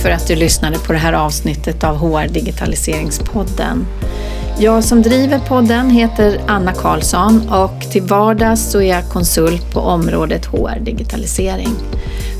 För 0.03 0.09
att 0.09 0.27
du 0.27 0.35
lyssnade 0.35 0.79
på 0.79 0.93
det 0.93 0.99
här 0.99 1.13
avsnittet 1.13 1.83
av 1.83 1.97
HR 1.97 2.27
Digitaliseringspodden. 2.27 3.85
Jag 4.59 4.83
som 4.83 5.01
driver 5.01 5.39
podden 5.39 5.89
heter 5.89 6.41
Anna 6.47 6.73
Karlsson 6.73 7.49
och 7.49 7.81
till 7.91 8.01
vardags 8.01 8.71
så 8.71 8.81
är 8.81 8.95
jag 8.95 9.09
konsult 9.09 9.73
på 9.73 9.79
området 9.79 10.45
HR 10.45 10.79
Digitalisering. 10.79 11.75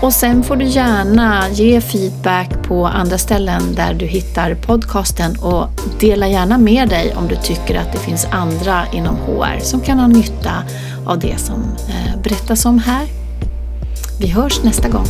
och 0.03 0.13
sen 0.13 0.43
får 0.43 0.57
du 0.57 0.65
gärna 0.65 1.49
ge 1.49 1.81
feedback 1.81 2.63
på 2.63 2.87
andra 2.87 3.19
ställen 3.19 3.75
där 3.75 3.95
du 3.95 4.07
hittar 4.07 4.55
podcasten 4.55 5.37
och 5.43 5.69
dela 6.01 6.29
gärna 6.29 6.59
med 6.59 6.89
dig 6.89 7.15
om 7.17 7.29
du 7.29 7.37
tycker 7.37 7.75
att 7.81 7.93
det 7.93 7.99
finns 7.99 8.27
andra 8.31 8.83
inom 8.93 9.17
HR 9.17 9.61
som 9.61 9.81
kan 9.81 9.99
ha 9.99 10.07
nytta 10.07 10.53
av 11.07 11.19
det 11.19 11.41
som 11.41 11.63
eh, 11.89 12.23
berättas 12.23 12.65
om 12.65 12.79
här. 12.79 13.07
Vi 14.21 14.27
hörs 14.29 14.63
nästa 14.63 14.89
gång. 14.89 15.07